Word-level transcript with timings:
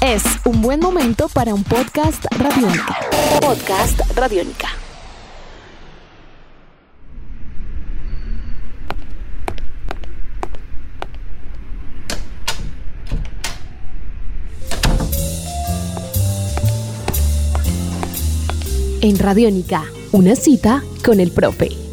Es 0.00 0.22
un 0.44 0.62
buen 0.62 0.78
momento 0.78 1.28
para 1.28 1.52
un 1.52 1.64
podcast 1.64 2.24
radiónica. 2.38 2.96
Podcast 3.40 4.00
radiónica. 4.14 4.68
En 19.00 19.18
Radiónica, 19.18 19.82
una 20.12 20.36
cita 20.36 20.82
con 21.04 21.18
el 21.18 21.32
profe. 21.32 21.83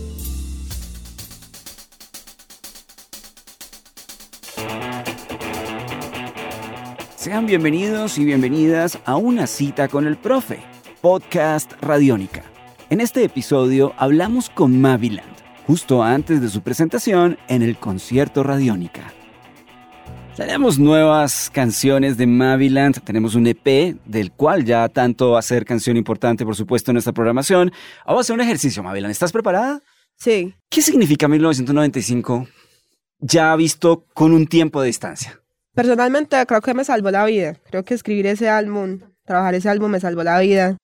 Sean 7.32 7.46
bienvenidos 7.46 8.18
y 8.18 8.26
bienvenidas 8.26 9.00
a 9.06 9.16
una 9.16 9.48
cita 9.48 9.88
con 9.88 10.06
el 10.06 10.18
profe, 10.18 10.60
podcast 11.00 11.72
Radiónica. 11.82 12.44
En 12.90 13.00
este 13.00 13.24
episodio 13.24 13.94
hablamos 13.98 14.50
con 14.50 14.82
Maviland, 14.82 15.32
justo 15.66 16.04
antes 16.04 16.42
de 16.42 16.50
su 16.50 16.60
presentación 16.60 17.38
en 17.48 17.62
el 17.62 17.78
concierto 17.78 18.44
Radiónica. 18.44 19.14
Tenemos 20.36 20.78
nuevas 20.78 21.50
canciones 21.50 22.18
de 22.18 22.28
Maviland, 22.28 23.02
tenemos 23.02 23.34
un 23.36 23.48
EP 23.48 23.96
del 24.04 24.34
cual 24.34 24.66
ya 24.66 24.90
tanto 24.90 25.32
va 25.32 25.40
a 25.40 25.42
ser 25.42 25.64
canción 25.64 25.96
importante, 25.96 26.44
por 26.44 26.58
supuesto, 26.58 26.92
en 26.92 26.96
nuestra 26.96 27.14
programación. 27.14 27.72
Vamos 28.06 28.20
a 28.20 28.22
hacer 28.24 28.34
un 28.34 28.42
ejercicio, 28.42 28.84
Maviland. 28.84 29.14
¿Estás 29.14 29.32
preparada? 29.32 29.80
Sí. 30.18 30.54
¿Qué 30.70 30.82
significa 30.82 31.30
1995 31.30 32.50
ya 33.20 33.56
visto 33.56 34.06
con 34.14 34.34
un 34.34 34.48
tiempo 34.48 34.82
de 34.82 34.88
distancia? 34.88 35.41
Personalmente 35.74 36.46
creo 36.46 36.62
que 36.62 36.74
me 36.74 36.84
salvó 36.84 37.12
la 37.12 37.26
vida. 37.26 37.56
Creo 37.70 37.84
que 37.84 37.94
escribir 37.94 38.28
ese 38.28 38.50
álbum, 38.50 39.00
trabajar 39.26 39.56
ese 39.56 39.70
álbum 39.70 39.92
me 39.92 40.00
salvó 40.00 40.24
la 40.24 40.40
vida. 40.40 40.78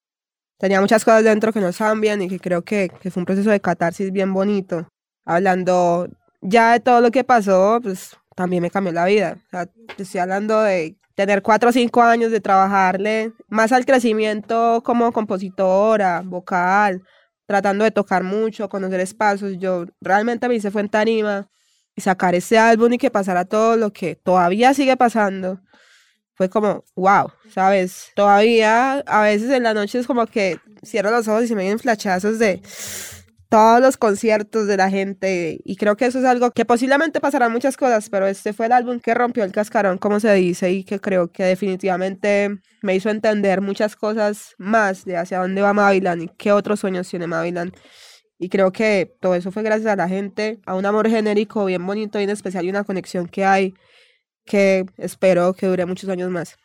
Tenía 0.58 0.82
muchas 0.82 1.04
cosas 1.04 1.24
dentro 1.24 1.52
que 1.52 1.60
no 1.60 1.72
bien 2.00 2.22
y 2.22 2.30
que 2.30 2.40
creo 2.40 2.64
que, 2.64 2.90
que 3.02 3.12
fue 3.12 3.22
un 3.22 3.26
proceso 3.26 3.50
de 3.50 3.60
catarsis 3.60 4.12
bien 4.12 4.34
bonito. 4.34 4.88
Hablando 5.26 6.08
ya 6.42 6.74
de 6.74 6.80
todo 6.80 7.02
lo 7.02 7.12
que 7.12 7.24
pasó, 7.24 7.80
pues 7.84 8.18
también 8.36 8.64
me 8.64 8.72
cambió 8.72 8.94
la 8.94 9.06
vida. 9.06 9.38
O 9.48 9.50
sea, 9.50 9.68
estoy 9.98 10.20
hablando 10.22 10.62
de 10.62 10.96
tener 11.16 11.42
cuatro 11.42 11.70
o 11.70 11.74
cinco 11.74 12.02
años 12.02 12.32
de 12.32 12.40
trabajarle 12.40 13.34
más 13.50 13.72
al 13.72 13.86
crecimiento 13.86 14.82
como 14.86 15.12
compositora, 15.12 16.22
vocal, 16.24 17.04
tratando 17.46 17.84
de 17.84 17.92
tocar 17.92 18.24
mucho, 18.24 18.70
conocer 18.70 19.02
espacios. 19.02 19.58
Yo 19.58 19.86
realmente 20.00 20.48
me 20.48 20.56
hice 20.56 20.72
fue 20.72 20.82
en 20.82 20.90
tarima 20.90 21.50
sacar 21.98 22.36
ese 22.36 22.58
álbum 22.58 22.94
y 22.94 22.98
que 22.98 23.12
pasara 23.12 23.46
todo 23.46 23.76
lo 23.78 23.92
que 23.92 24.16
todavía 24.16 24.74
sigue 24.74 24.98
pasando, 24.98 25.60
fue 26.36 26.50
como, 26.50 26.84
wow, 26.96 27.32
¿sabes? 27.50 28.12
Todavía 28.16 29.04
a 29.08 29.22
veces 29.24 29.50
en 29.50 29.64
la 29.64 29.74
noche 29.74 30.00
es 30.00 30.08
como 30.08 30.28
que 30.28 30.60
cierro 30.86 31.10
los 31.10 31.28
ojos 31.28 31.44
y 31.44 31.48
se 31.48 31.56
me 31.56 31.64
vienen 31.64 31.80
flachazos 31.80 32.38
de 32.38 32.62
todos 33.50 33.80
los 33.82 33.98
conciertos 33.98 34.68
de 34.68 34.78
la 34.78 34.90
gente 34.90 35.60
y 35.64 35.76
creo 35.78 35.96
que 35.96 36.06
eso 36.06 36.20
es 36.20 36.26
algo 36.26 36.52
que 36.52 36.66
posiblemente 36.66 37.20
pasarán 37.22 37.52
muchas 37.52 37.78
cosas, 37.78 38.10
pero 38.10 38.28
este 38.28 38.54
fue 38.54 38.66
el 38.68 38.74
álbum 38.74 39.00
que 39.00 39.14
rompió 39.14 39.44
el 39.44 39.52
cascarón, 39.52 39.98
como 39.98 40.20
se 40.20 40.34
dice, 40.34 40.72
y 40.72 40.84
que 40.84 41.00
creo 41.00 41.32
que 41.32 41.44
definitivamente 41.44 42.60
me 42.82 42.96
hizo 42.96 43.10
entender 43.10 43.62
muchas 43.62 43.96
cosas 43.96 44.54
más 44.58 45.06
de 45.06 45.18
hacia 45.18 45.40
dónde 45.40 45.62
va 45.62 45.74
Mavilan 45.74 46.22
y 46.22 46.30
qué 46.38 46.52
otros 46.52 46.82
sueños 46.82 47.10
tiene 47.10 47.26
Mavilan. 47.26 47.74
Y 48.40 48.50
creo 48.50 48.72
que 48.72 49.16
todo 49.20 49.36
eso 49.36 49.52
fue 49.52 49.64
gracias 49.64 49.92
a 49.92 49.96
la 49.96 50.08
gente, 50.08 50.60
a 50.66 50.76
un 50.76 50.86
amor 50.86 51.10
genérico 51.10 51.66
bien 51.66 51.86
bonito, 51.86 52.20
bien 52.20 52.30
especial 52.30 52.66
y 52.66 52.70
una 52.70 52.84
conexión 52.84 53.28
que 53.28 53.46
hay 53.46 53.74
que 54.46 54.86
espero 54.98 55.54
que 55.54 55.68
dure 55.68 55.86
muchos 55.86 56.10
años 56.10 56.30
más. 56.30 56.56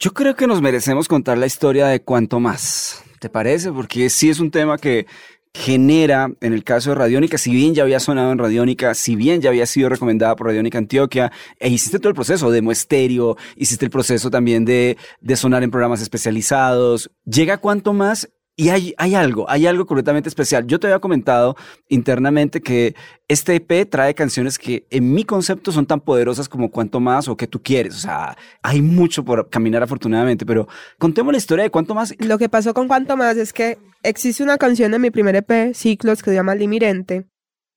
Yo 0.00 0.12
creo 0.12 0.34
que 0.34 0.46
nos 0.46 0.60
merecemos 0.60 1.06
contar 1.06 1.38
la 1.38 1.46
historia 1.46 1.86
de 1.86 2.02
cuánto 2.02 2.40
más. 2.40 3.02
¿Te 3.20 3.28
parece? 3.28 3.70
Porque 3.70 4.10
sí 4.10 4.28
es 4.28 4.40
un 4.40 4.50
tema 4.50 4.76
que 4.76 5.06
genera, 5.54 6.30
en 6.40 6.52
el 6.52 6.64
caso 6.64 6.90
de 6.90 6.96
Radiónica, 6.96 7.38
si 7.38 7.52
bien 7.52 7.74
ya 7.74 7.84
había 7.84 8.00
sonado 8.00 8.32
en 8.32 8.38
Radiónica, 8.38 8.92
si 8.94 9.14
bien 9.14 9.40
ya 9.40 9.50
había 9.50 9.66
sido 9.66 9.88
recomendada 9.88 10.34
por 10.34 10.48
Radiónica 10.48 10.78
Antioquia, 10.78 11.30
e 11.60 11.68
hiciste 11.68 12.00
todo 12.00 12.08
el 12.08 12.16
proceso 12.16 12.50
de 12.50 12.58
estéreo, 12.72 13.36
hiciste 13.54 13.84
el 13.84 13.90
proceso 13.90 14.30
también 14.30 14.64
de, 14.64 14.96
de 15.20 15.36
sonar 15.36 15.62
en 15.62 15.70
programas 15.70 16.02
especializados, 16.02 17.12
llega 17.24 17.58
cuánto 17.58 17.92
más 17.92 18.28
y 18.56 18.68
hay, 18.68 18.94
hay 18.98 19.16
algo, 19.16 19.50
hay 19.50 19.66
algo 19.66 19.84
completamente 19.84 20.28
especial. 20.28 20.66
Yo 20.66 20.78
te 20.78 20.86
había 20.86 21.00
comentado 21.00 21.56
internamente 21.88 22.60
que 22.60 22.94
este 23.26 23.56
EP 23.56 23.88
trae 23.90 24.14
canciones 24.14 24.58
que 24.58 24.86
en 24.90 25.12
mi 25.12 25.24
concepto 25.24 25.72
son 25.72 25.86
tan 25.86 26.00
poderosas 26.00 26.48
como 26.48 26.70
cuanto 26.70 27.00
más 27.00 27.26
o 27.26 27.36
que 27.36 27.48
tú 27.48 27.62
quieres. 27.62 27.96
O 27.96 27.98
sea, 27.98 28.36
hay 28.62 28.80
mucho 28.80 29.24
por 29.24 29.50
caminar 29.50 29.82
afortunadamente, 29.82 30.46
pero 30.46 30.68
contemos 30.98 31.32
la 31.32 31.38
historia 31.38 31.64
de 31.64 31.70
cuánto 31.70 31.94
más. 31.94 32.14
Lo 32.20 32.38
que 32.38 32.48
pasó 32.48 32.74
con 32.74 32.86
cuanto 32.86 33.16
más 33.16 33.36
es 33.36 33.52
que 33.52 33.78
existe 34.04 34.44
una 34.44 34.56
canción 34.56 34.94
en 34.94 35.00
mi 35.00 35.10
primer 35.10 35.34
EP, 35.34 35.74
Ciclos, 35.74 36.22
que 36.22 36.30
se 36.30 36.36
llama 36.36 36.54
Limirente. 36.54 37.26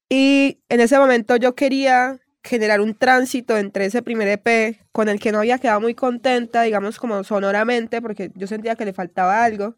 Y 0.10 0.62
en 0.70 0.80
ese 0.80 1.00
momento 1.00 1.38
yo 1.38 1.56
quería 1.56 2.20
generar 2.44 2.82
un 2.82 2.94
tránsito 2.94 3.58
entre 3.58 3.86
ese 3.86 4.04
primer 4.04 4.28
EP 4.28 4.80
con 4.92 5.10
el 5.10 5.20
que 5.20 5.32
no 5.32 5.40
había 5.40 5.58
quedado 5.58 5.82
muy 5.82 5.96
contenta, 5.96 6.62
digamos 6.62 7.00
como 7.00 7.24
sonoramente, 7.24 8.02
porque 8.02 8.32
yo 8.36 8.46
sentía 8.46 8.76
que 8.76 8.86
le 8.86 8.94
faltaba 8.94 9.44
algo. 9.44 9.76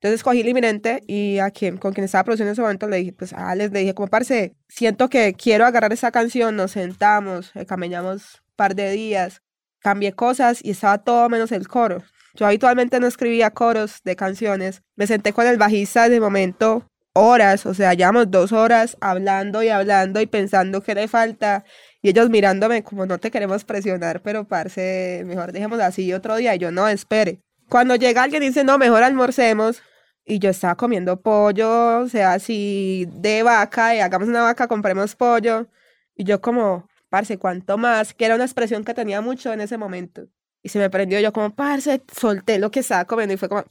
Entonces 0.00 0.22
cogí 0.22 0.40
el 0.40 0.48
inminente 0.48 1.02
y 1.08 1.38
a 1.38 1.50
quien, 1.50 1.76
con 1.76 1.92
quien 1.92 2.04
estaba 2.04 2.22
produciendo 2.24 2.50
en 2.50 2.52
ese 2.52 2.62
momento 2.62 2.88
le 2.88 2.98
dije, 2.98 3.12
pues 3.12 3.32
a 3.32 3.50
Alex 3.50 3.72
le 3.72 3.80
dije, 3.80 3.94
como 3.94 4.08
parce, 4.08 4.54
siento 4.68 5.08
que 5.08 5.34
quiero 5.34 5.66
agarrar 5.66 5.92
esa 5.92 6.12
canción, 6.12 6.54
nos 6.54 6.72
sentamos, 6.72 7.50
eh, 7.56 7.66
caminamos 7.66 8.36
un 8.36 8.54
par 8.54 8.76
de 8.76 8.92
días, 8.92 9.42
cambié 9.80 10.12
cosas 10.12 10.60
y 10.62 10.70
estaba 10.70 10.98
todo 10.98 11.28
menos 11.28 11.50
el 11.50 11.66
coro. 11.66 12.04
Yo 12.34 12.46
habitualmente 12.46 13.00
no 13.00 13.08
escribía 13.08 13.50
coros 13.50 14.00
de 14.04 14.14
canciones. 14.14 14.82
Me 14.94 15.08
senté 15.08 15.32
con 15.32 15.46
el 15.48 15.58
bajista 15.58 16.08
de 16.08 16.20
momento 16.20 16.86
horas, 17.14 17.66
o 17.66 17.74
sea, 17.74 17.94
llevamos 17.94 18.30
dos 18.30 18.52
horas 18.52 18.96
hablando 19.00 19.62
y 19.64 19.68
hablando 19.68 20.20
y 20.20 20.26
pensando 20.26 20.82
qué 20.82 20.94
le 20.94 21.08
falta. 21.08 21.64
Y 22.00 22.10
ellos 22.10 22.30
mirándome 22.30 22.84
como 22.84 23.06
no 23.06 23.18
te 23.18 23.32
queremos 23.32 23.64
presionar, 23.64 24.22
pero 24.22 24.46
parce, 24.46 25.24
mejor 25.26 25.50
dejemos 25.50 25.80
así 25.80 26.12
otro 26.12 26.36
día. 26.36 26.54
Y 26.54 26.58
yo 26.58 26.70
no, 26.70 26.86
espere. 26.86 27.40
Cuando 27.68 27.96
llega 27.96 28.22
alguien 28.22 28.42
dice, 28.42 28.64
no, 28.64 28.78
mejor 28.78 29.02
almorcemos, 29.02 29.82
y 30.24 30.38
yo 30.38 30.50
estaba 30.50 30.76
comiendo 30.76 31.20
pollo, 31.20 32.00
o 32.00 32.08
sea, 32.08 32.34
así 32.34 33.06
de 33.10 33.42
vaca, 33.42 33.94
y 33.94 34.00
hagamos 34.00 34.28
una 34.28 34.42
vaca, 34.42 34.68
compremos 34.68 35.14
pollo, 35.16 35.66
y 36.14 36.24
yo 36.24 36.40
como, 36.40 36.88
parce, 37.10 37.38
¿cuánto 37.38 37.78
más? 37.78 38.14
Que 38.14 38.26
era 38.26 38.34
una 38.34 38.44
expresión 38.44 38.84
que 38.84 38.94
tenía 38.94 39.20
mucho 39.20 39.52
en 39.52 39.60
ese 39.60 39.78
momento. 39.78 40.28
Y 40.62 40.70
se 40.70 40.78
me 40.78 40.90
prendió 40.90 41.20
yo 41.20 41.32
como, 41.32 41.54
parce, 41.54 42.02
solté 42.14 42.58
lo 42.58 42.70
que 42.70 42.80
estaba 42.80 43.04
comiendo 43.04 43.34
y 43.34 43.36
fue 43.36 43.48
como, 43.48 43.64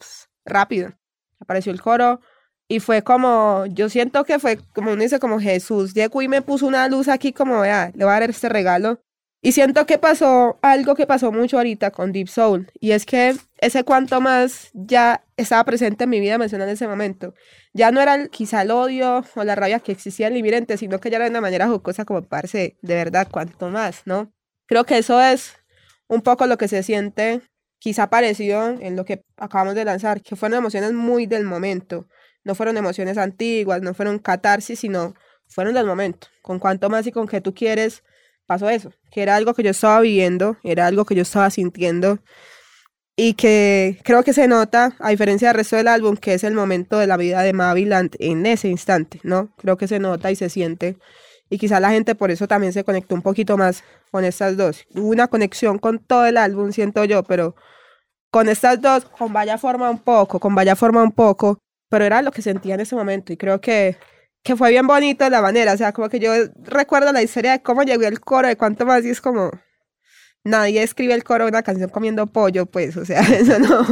rápido. 0.46 0.94
Apareció 1.40 1.72
el 1.72 1.81
coro 1.81 2.22
y 2.68 2.79
fue 2.79 3.03
como, 3.03 3.66
yo 3.68 3.90
siento 3.90 4.24
que 4.25 4.40
fue 4.40 4.58
como 4.74 4.91
uno 4.91 5.02
dice, 5.02 5.19
como 5.19 5.40
Jesús 5.40 5.94
llegó 5.94 6.22
y 6.22 6.28
me 6.28 6.41
puso 6.41 6.68
una 6.68 6.88
luz 6.88 7.08
aquí 7.08 7.34
como, 7.34 7.62
vea, 7.62 7.91
le 7.96 8.06
voy 8.06 8.14
a 8.14 8.19
dar 8.19 8.29
este 8.29 8.50
regalo 8.50 9.02
y 9.42 9.52
siento 9.52 9.86
que 9.86 9.98
pasó 9.98 10.58
algo 10.62 10.96
que 10.96 11.06
pasó 11.06 11.31
mucho 11.31 11.58
ahorita 11.58 11.92
con 11.92 12.12
Deep 12.12 12.28
Soul, 12.28 12.72
y 12.80 12.92
es 12.92 13.06
que 13.06 13.36
ese 13.59 13.84
cuanto 13.84 14.22
más 14.22 14.70
ya 14.74 15.24
estaba 15.36 15.64
presente 15.64 16.06
en 16.06 16.09
mi 16.09 16.20
vida 16.20 16.38
mencionando 16.38 16.70
en 16.70 16.75
ese 16.75 16.88
momento. 16.88 17.34
Ya 17.74 17.92
no 17.92 18.02
era 18.02 18.28
quizá 18.28 18.64
el 18.64 18.72
odio 18.72 19.24
o 19.36 19.44
la 19.44 19.56
rabia 19.56 19.80
que 19.80 19.92
existía 19.92 20.28
en 20.28 20.34
Limirente, 20.34 20.78
sino 20.78 21.00
que 21.00 21.09
ya 21.09 21.18
era 21.18 21.26
de 21.26 21.31
una 21.31 21.42
manera 21.42 21.68
jocosa 21.68 22.06
como 22.06 22.24
parece 22.24 22.78
de 22.81 22.96
verdad 22.96 23.28
cuanto 23.30 23.70
más, 23.70 24.02
¿no? 24.06 24.34
Creo 24.66 24.86
que 24.86 24.97
eso 24.97 25.22
es 25.22 25.53
un 26.08 26.22
poco 26.22 26.47
lo 26.47 26.58
que 26.58 26.68
se 26.68 26.84
siente 26.84 27.42
quizá 27.80 28.09
parecido 28.09 28.70
en 28.70 28.96
lo 28.96 29.06
que 29.06 29.24
acabamos 29.38 29.76
de 29.76 29.86
lanzar, 29.86 30.22
que 30.22 30.36
fueron 30.36 30.58
emociones 30.58 30.94
muy 30.94 31.28
del 31.28 31.44
momento, 31.44 32.08
no 32.44 32.56
fueron 32.56 32.78
emociones 32.78 33.18
antiguas, 33.18 33.81
no 33.81 33.94
fueron 33.94 34.20
catarsis, 34.20 34.80
sino 34.80 35.14
fueron 35.47 35.76
del 35.76 35.86
momento, 35.86 36.28
con 36.42 36.59
cuanto 36.59 36.90
más 36.90 37.06
y 37.06 37.12
con 37.12 37.28
que 37.28 37.42
tú 37.42 37.53
quieres 37.53 38.03
pasó 38.47 38.69
eso, 38.69 38.91
que 39.12 39.22
era 39.22 39.35
algo 39.35 39.53
que 39.53 39.62
yo 39.62 39.69
estaba 39.69 40.00
viviendo, 40.00 40.58
era 40.63 40.88
algo 40.88 41.06
que 41.06 41.16
yo 41.16 41.22
estaba 41.22 41.50
sintiendo 41.50 42.19
y 43.16 43.34
que 43.34 43.99
creo 44.03 44.23
que 44.23 44.32
se 44.32 44.47
nota, 44.47 44.96
a 44.99 45.09
diferencia 45.09 45.49
del 45.49 45.58
resto 45.58 45.76
del 45.76 45.88
álbum, 45.88 46.16
que 46.16 46.35
es 46.35 46.44
el 46.44 46.53
momento 46.53 46.97
de 46.99 47.08
la 47.08 47.17
vida 47.17 47.41
de 47.41 47.52
Maviland 47.52 48.16
en 48.20 48.46
ese 48.46 48.70
instante, 48.70 49.20
¿no? 49.23 49.49
Creo 49.58 49.76
que 49.76 49.88
se 49.88 49.99
nota 49.99 50.32
y 50.32 50.35
se 50.35 50.49
siente. 50.49 50.97
Y 51.49 51.58
quizá 51.58 51.79
la 51.79 51.90
gente 51.90 52.14
por 52.14 52.29
eso 52.29 52.47
también 52.47 52.73
se 52.73 52.84
conectó 52.84 53.16
un 53.16 53.23
poquito 53.23 53.58
más 53.58 53.84
con 54.11 54.23
estas 54.23 54.55
dos. 54.55 54.85
Hubo 54.94 55.09
una 55.09 55.28
conexión 55.28 55.79
con 55.79 55.99
todo 55.99 56.26
el 56.28 56.38
álbum, 56.38 56.72
siento 56.72 57.05
yo, 57.05 57.23
pero 57.23 57.55
con 58.29 58.49
estas 58.49 58.82
dos, 58.82 59.05
con 59.05 59.34
Vaya 59.34 59.58
Forma 59.58 59.90
un 59.90 59.99
poco, 59.99 60.40
con 60.40 60.53
Vaya 60.53 60.76
Forma 60.76 61.02
un 61.02 61.11
poco, 61.11 61.58
pero 61.90 62.05
era 62.05 62.22
lo 62.22 62.32
que 62.32 62.44
sentía 62.44 62.76
en 62.76 62.82
ese 62.82 62.96
momento. 62.96 63.34
Y 63.34 63.38
creo 63.38 63.61
que 63.61 63.97
que 64.43 64.55
fue 64.55 64.69
bien 64.72 64.87
bonito 64.87 65.29
la 65.29 65.41
manera, 65.41 65.73
o 65.73 65.78
sea, 65.78 65.91
como 65.91 66.09
que 66.09 66.19
yo 66.19 66.31
recuerdo 66.63 67.11
la 67.11 67.22
historia 67.22 67.53
de 67.53 67.61
cómo 67.61 67.84
llegó 67.84 68.03
el 68.03 68.19
coro, 68.19 68.47
de 68.47 68.55
cuánto 68.55 68.85
más, 68.85 69.03
y 69.05 69.09
es 69.09 69.22
como, 69.22 69.51
nadie 70.43 70.81
escribe 70.81 71.13
el 71.13 71.23
coro 71.23 71.45
de 71.45 71.49
una 71.49 71.63
canción 71.63 71.89
comiendo 71.89 72.28
pollo, 72.28 72.66
pues, 72.66 72.95
o 72.97 73.05
sea, 73.05 73.19
eso 73.35 73.59
no, 73.59 73.85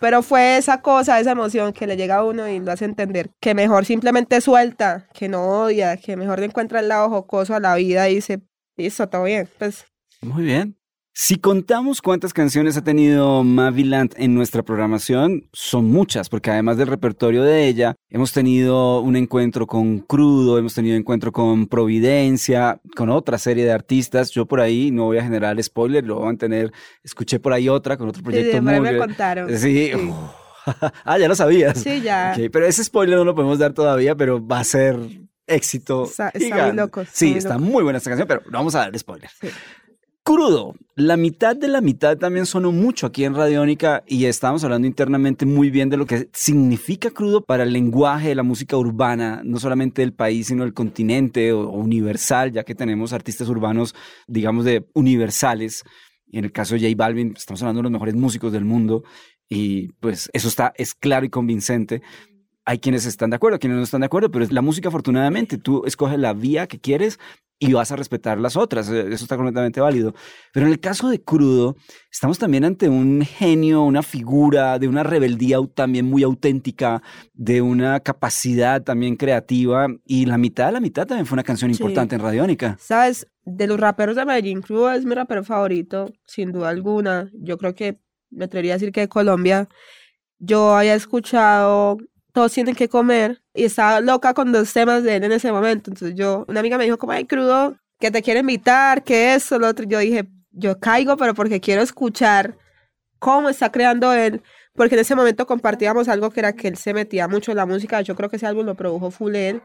pero 0.00 0.22
fue 0.22 0.56
esa 0.56 0.80
cosa, 0.80 1.20
esa 1.20 1.32
emoción 1.32 1.72
que 1.72 1.86
le 1.86 1.96
llega 1.96 2.16
a 2.16 2.24
uno 2.24 2.48
y 2.48 2.58
lo 2.60 2.72
hace 2.72 2.84
entender 2.84 3.30
que 3.40 3.54
mejor 3.54 3.84
simplemente 3.84 4.40
suelta, 4.40 5.08
que 5.12 5.28
no 5.28 5.62
odia, 5.62 5.96
que 5.96 6.16
mejor 6.16 6.38
le 6.38 6.46
encuentra 6.46 6.80
el 6.80 6.88
lado 6.88 7.10
jocoso 7.10 7.54
a 7.54 7.60
la 7.60 7.74
vida 7.74 8.08
y 8.08 8.16
dice, 8.16 8.40
listo, 8.76 9.08
todo 9.08 9.24
bien, 9.24 9.48
pues. 9.58 9.84
Muy 10.22 10.44
bien. 10.44 10.77
Si 11.20 11.34
contamos 11.34 12.00
cuántas 12.00 12.32
canciones 12.32 12.76
ha 12.76 12.84
tenido 12.84 13.42
Maviland 13.42 14.14
en 14.18 14.36
nuestra 14.36 14.62
programación, 14.62 15.48
son 15.52 15.86
muchas, 15.86 16.28
porque 16.28 16.52
además 16.52 16.76
del 16.76 16.86
repertorio 16.86 17.42
de 17.42 17.66
ella, 17.66 17.96
hemos 18.08 18.32
tenido 18.32 19.00
un 19.00 19.16
encuentro 19.16 19.66
con 19.66 19.98
Crudo, 19.98 20.58
hemos 20.58 20.74
tenido 20.74 20.96
encuentro 20.96 21.32
con 21.32 21.66
Providencia, 21.66 22.80
con 22.94 23.10
otra 23.10 23.36
serie 23.36 23.64
de 23.64 23.72
artistas. 23.72 24.30
Yo 24.30 24.46
por 24.46 24.60
ahí 24.60 24.92
no 24.92 25.06
voy 25.06 25.18
a 25.18 25.24
generar 25.24 25.60
spoiler, 25.60 26.06
lo 26.06 26.20
van 26.20 26.36
a 26.36 26.38
tener. 26.38 26.72
Escuché 27.02 27.40
por 27.40 27.52
ahí 27.52 27.68
otra 27.68 27.96
con 27.96 28.08
otro 28.08 28.22
proyecto 28.22 28.56
Sí, 28.56 28.60
muy 28.60 28.78
me 28.78 28.96
contaron. 28.96 29.50
Sí. 29.58 29.90
Sí. 29.92 30.10
ah, 31.04 31.18
ya 31.18 31.26
lo 31.26 31.34
sabías. 31.34 31.80
Sí, 31.80 32.00
ya. 32.00 32.36
Pero 32.52 32.64
ese 32.64 32.84
spoiler 32.84 33.18
no 33.18 33.24
lo 33.24 33.34
podemos 33.34 33.58
dar 33.58 33.72
todavía, 33.72 34.14
pero 34.14 34.46
va 34.46 34.60
a 34.60 34.64
ser 34.64 34.96
éxito. 35.48 36.04
Está- 36.04 36.28
está 36.28 36.66
muy 36.68 36.76
loco, 36.76 37.00
está 37.00 37.12
Sí, 37.16 37.30
muy 37.30 37.38
está 37.38 37.54
loco. 37.54 37.64
muy 37.64 37.82
buena 37.82 37.96
esta 37.96 38.10
canción, 38.10 38.28
pero 38.28 38.42
no 38.46 38.52
vamos 38.58 38.76
a 38.76 38.78
dar 38.78 38.96
spoiler. 38.96 39.28
Sí. 39.40 39.48
Crudo, 40.28 40.74
la 40.94 41.16
mitad 41.16 41.56
de 41.56 41.68
la 41.68 41.80
mitad 41.80 42.18
también 42.18 42.44
sonó 42.44 42.70
mucho 42.70 43.06
aquí 43.06 43.24
en 43.24 43.34
Radiónica 43.34 44.04
y 44.06 44.26
estábamos 44.26 44.62
hablando 44.62 44.86
internamente 44.86 45.46
muy 45.46 45.70
bien 45.70 45.88
de 45.88 45.96
lo 45.96 46.04
que 46.04 46.28
significa 46.34 47.10
crudo 47.10 47.40
para 47.40 47.62
el 47.62 47.72
lenguaje 47.72 48.28
de 48.28 48.34
la 48.34 48.42
música 48.42 48.76
urbana, 48.76 49.40
no 49.42 49.58
solamente 49.58 50.02
del 50.02 50.12
país, 50.12 50.48
sino 50.48 50.64
del 50.64 50.74
continente 50.74 51.50
o, 51.54 51.70
universal, 51.70 52.52
ya 52.52 52.62
que 52.64 52.74
tenemos 52.74 53.14
artistas 53.14 53.48
urbanos, 53.48 53.94
digamos, 54.26 54.66
de 54.66 54.86
universales. 54.92 55.82
Y 56.26 56.36
en 56.36 56.44
el 56.44 56.52
caso 56.52 56.74
de 56.74 56.82
J 56.82 56.94
Balvin, 56.94 57.32
estamos 57.34 57.62
hablando 57.62 57.78
de 57.78 57.84
los 57.84 57.92
mejores 57.92 58.14
músicos 58.14 58.52
del 58.52 58.66
mundo 58.66 59.04
y 59.48 59.92
pues 59.94 60.28
eso 60.34 60.48
está, 60.48 60.74
es 60.76 60.94
claro 60.94 61.24
y 61.24 61.30
convincente. 61.30 62.02
Hay 62.66 62.80
quienes 62.80 63.06
están 63.06 63.30
de 63.30 63.36
acuerdo, 63.36 63.58
quienes 63.58 63.78
no 63.78 63.84
están 63.84 64.02
de 64.02 64.08
acuerdo, 64.08 64.30
pero 64.30 64.44
es 64.44 64.52
la 64.52 64.60
música 64.60 64.88
afortunadamente, 64.90 65.56
tú 65.56 65.84
escoges 65.86 66.18
la 66.18 66.34
vía 66.34 66.66
que 66.66 66.78
quieres 66.78 67.18
y 67.60 67.72
vas 67.72 67.90
a 67.90 67.96
respetar 67.96 68.38
las 68.38 68.56
otras. 68.56 68.88
eh, 68.90 69.00
Eso 69.12 69.24
está 69.24 69.36
completamente 69.36 69.80
válido. 69.80 70.14
Pero 70.52 70.66
en 70.66 70.72
el 70.72 70.78
caso 70.80 71.08
de 71.08 71.20
Crudo, 71.22 71.76
estamos 72.10 72.38
también 72.38 72.64
ante 72.64 72.88
un 72.88 73.22
genio, 73.22 73.82
una 73.82 74.02
figura 74.02 74.78
de 74.78 74.86
una 74.88 75.02
rebeldía 75.02 75.58
también 75.74 76.06
muy 76.06 76.22
auténtica, 76.22 77.02
de 77.34 77.60
una 77.60 78.00
capacidad 78.00 78.82
también 78.82 79.16
creativa. 79.16 79.88
Y 80.04 80.26
la 80.26 80.38
mitad 80.38 80.66
de 80.66 80.72
la 80.72 80.80
mitad 80.80 81.06
también 81.06 81.26
fue 81.26 81.34
una 81.36 81.42
canción 81.42 81.74
Sí. 81.74 81.82
importante 81.82 82.14
en 82.14 82.20
Radiónica. 82.22 82.76
¿Sabes? 82.80 83.26
De 83.44 83.66
los 83.66 83.80
raperos 83.80 84.14
de 84.16 84.24
Medellín, 84.24 84.60
Crudo 84.62 84.92
es 84.92 85.04
mi 85.04 85.14
rapero 85.14 85.42
favorito, 85.42 86.12
sin 86.26 86.52
duda 86.52 86.68
alguna. 86.68 87.30
Yo 87.34 87.58
creo 87.58 87.74
que 87.74 87.98
me 88.30 88.44
atrevería 88.44 88.74
a 88.74 88.76
decir 88.76 88.92
que 88.92 89.00
de 89.00 89.08
Colombia. 89.08 89.68
Yo 90.38 90.76
había 90.76 90.94
escuchado 90.94 91.96
Todos 92.32 92.52
tienen 92.52 92.74
que 92.74 92.88
comer 92.88 93.42
y 93.54 93.64
estaba 93.64 94.00
loca 94.00 94.34
con 94.34 94.52
dos 94.52 94.72
temas 94.72 95.02
de 95.02 95.16
él 95.16 95.24
en 95.24 95.32
ese 95.32 95.50
momento. 95.50 95.90
Entonces 95.90 96.16
yo, 96.16 96.44
una 96.48 96.60
amiga 96.60 96.78
me 96.78 96.84
dijo 96.84 96.98
como, 96.98 97.12
ay, 97.12 97.24
Crudo, 97.24 97.76
que 97.98 98.10
te 98.10 98.22
quiere 98.22 98.40
invitar, 98.40 99.02
que 99.02 99.34
eso, 99.34 99.58
lo 99.58 99.68
otro. 99.68 99.86
Yo 99.86 99.98
dije, 99.98 100.28
yo 100.50 100.78
caigo, 100.78 101.16
pero 101.16 101.34
porque 101.34 101.60
quiero 101.60 101.82
escuchar 101.82 102.56
cómo 103.18 103.48
está 103.48 103.72
creando 103.72 104.12
él. 104.12 104.42
Porque 104.74 104.94
en 104.94 105.00
ese 105.00 105.16
momento 105.16 105.46
compartíamos 105.46 106.08
algo 106.08 106.30
que 106.30 106.40
era 106.40 106.52
que 106.52 106.68
él 106.68 106.76
se 106.76 106.94
metía 106.94 107.26
mucho 107.26 107.50
en 107.50 107.56
la 107.56 107.66
música. 107.66 108.00
Yo 108.02 108.14
creo 108.14 108.28
que 108.28 108.36
ese 108.36 108.46
álbum 108.46 108.66
lo 108.66 108.76
produjo 108.76 109.10
full 109.10 109.34
él. 109.34 109.62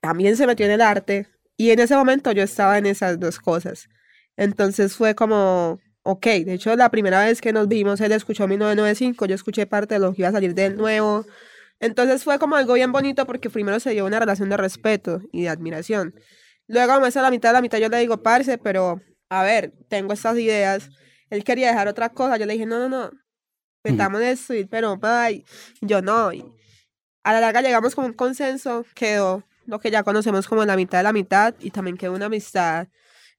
También 0.00 0.36
se 0.36 0.46
metió 0.46 0.66
en 0.66 0.72
el 0.72 0.80
arte. 0.80 1.28
Y 1.56 1.70
en 1.70 1.80
ese 1.80 1.96
momento 1.96 2.32
yo 2.32 2.42
estaba 2.42 2.78
en 2.78 2.86
esas 2.86 3.18
dos 3.20 3.38
cosas. 3.38 3.88
Entonces 4.36 4.96
fue 4.96 5.14
como, 5.14 5.80
ok, 6.02 6.26
de 6.26 6.54
hecho 6.54 6.74
la 6.76 6.90
primera 6.90 7.24
vez 7.24 7.40
que 7.40 7.52
nos 7.52 7.68
vimos, 7.68 8.00
él 8.00 8.12
escuchó 8.12 8.46
1995, 8.46 9.26
yo 9.26 9.34
escuché 9.34 9.66
parte 9.66 9.94
de 9.94 10.00
lo 10.00 10.12
que 10.12 10.22
iba 10.22 10.28
a 10.28 10.32
salir 10.32 10.54
del 10.54 10.76
nuevo. 10.76 11.24
Entonces 11.80 12.24
fue 12.24 12.38
como 12.38 12.56
algo 12.56 12.74
bien 12.74 12.92
bonito 12.92 13.26
porque 13.26 13.50
primero 13.50 13.80
se 13.80 13.90
dio 13.90 14.06
una 14.06 14.18
relación 14.18 14.48
de 14.48 14.56
respeto 14.56 15.20
y 15.32 15.42
de 15.42 15.48
admiración. 15.50 16.14
Luego, 16.68 17.00
más 17.00 17.16
a 17.16 17.22
la 17.22 17.30
mitad 17.30 17.50
de 17.50 17.54
la 17.54 17.60
mitad, 17.62 17.78
yo 17.78 17.88
le 17.88 17.98
digo, 17.98 18.22
parce, 18.22 18.58
pero 18.58 19.00
a 19.28 19.42
ver, 19.42 19.72
tengo 19.88 20.12
estas 20.12 20.36
ideas. 20.38 20.88
Él 21.30 21.44
quería 21.44 21.68
dejar 21.68 21.88
otra 21.88 22.08
cosa. 22.08 22.36
Yo 22.38 22.46
le 22.46 22.54
dije, 22.54 22.66
no, 22.66 22.78
no, 22.78 22.88
no, 22.88 23.10
metamos 23.84 24.20
esto, 24.22 24.54
y- 24.54 24.64
pero, 24.64 24.98
ay, 25.02 25.44
yo 25.80 26.02
no. 26.02 26.32
Y 26.32 26.44
a 27.24 27.32
la 27.32 27.40
larga 27.40 27.60
llegamos 27.62 27.94
con 27.94 28.04
un 28.06 28.12
consenso, 28.14 28.84
quedó 28.94 29.44
lo 29.66 29.78
que 29.80 29.90
ya 29.90 30.02
conocemos 30.02 30.46
como 30.48 30.64
la 30.64 30.76
mitad 30.76 30.98
de 30.98 31.04
la 31.04 31.12
mitad 31.12 31.54
y 31.60 31.70
también 31.70 31.96
quedó 31.96 32.12
una 32.12 32.26
amistad 32.26 32.86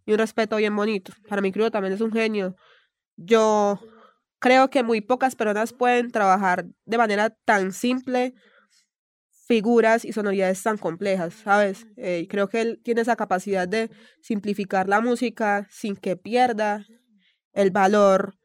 y 0.06 0.12
un 0.14 0.20
respeto 0.20 0.58
bien 0.58 0.76
bonito. 0.76 1.14
Para 1.28 1.42
mí, 1.42 1.52
Crudo 1.52 1.72
también 1.72 1.94
es 1.94 2.02
un 2.02 2.12
genio. 2.12 2.56
Yo 3.16 3.80
creo 4.40 4.70
que 4.70 4.84
muy 4.84 5.02
pocas 5.02 5.36
personas 5.36 5.74
pueden 5.74 6.12
trabajar 6.12 6.66
de 6.86 6.98
manera 6.98 7.30
tan 7.30 7.72
simple 7.72 8.34
figuras 9.48 10.04
y 10.04 10.12
sonoridades 10.12 10.62
tan 10.62 10.78
complejas, 10.78 11.34
¿sabes? 11.36 11.88
Eh, 11.96 12.28
creo 12.30 12.50
que 12.50 12.62
él 12.62 12.82
tiene 12.84 13.02
esa 13.02 13.16
capacidad 13.16 13.68
de 13.68 13.90
simplificar 14.22 14.90
la 14.90 15.00
música 15.00 15.68
sin 15.72 15.96
que 15.96 16.18
pierda 16.18 16.86
el 17.54 17.72
valor 17.72 18.36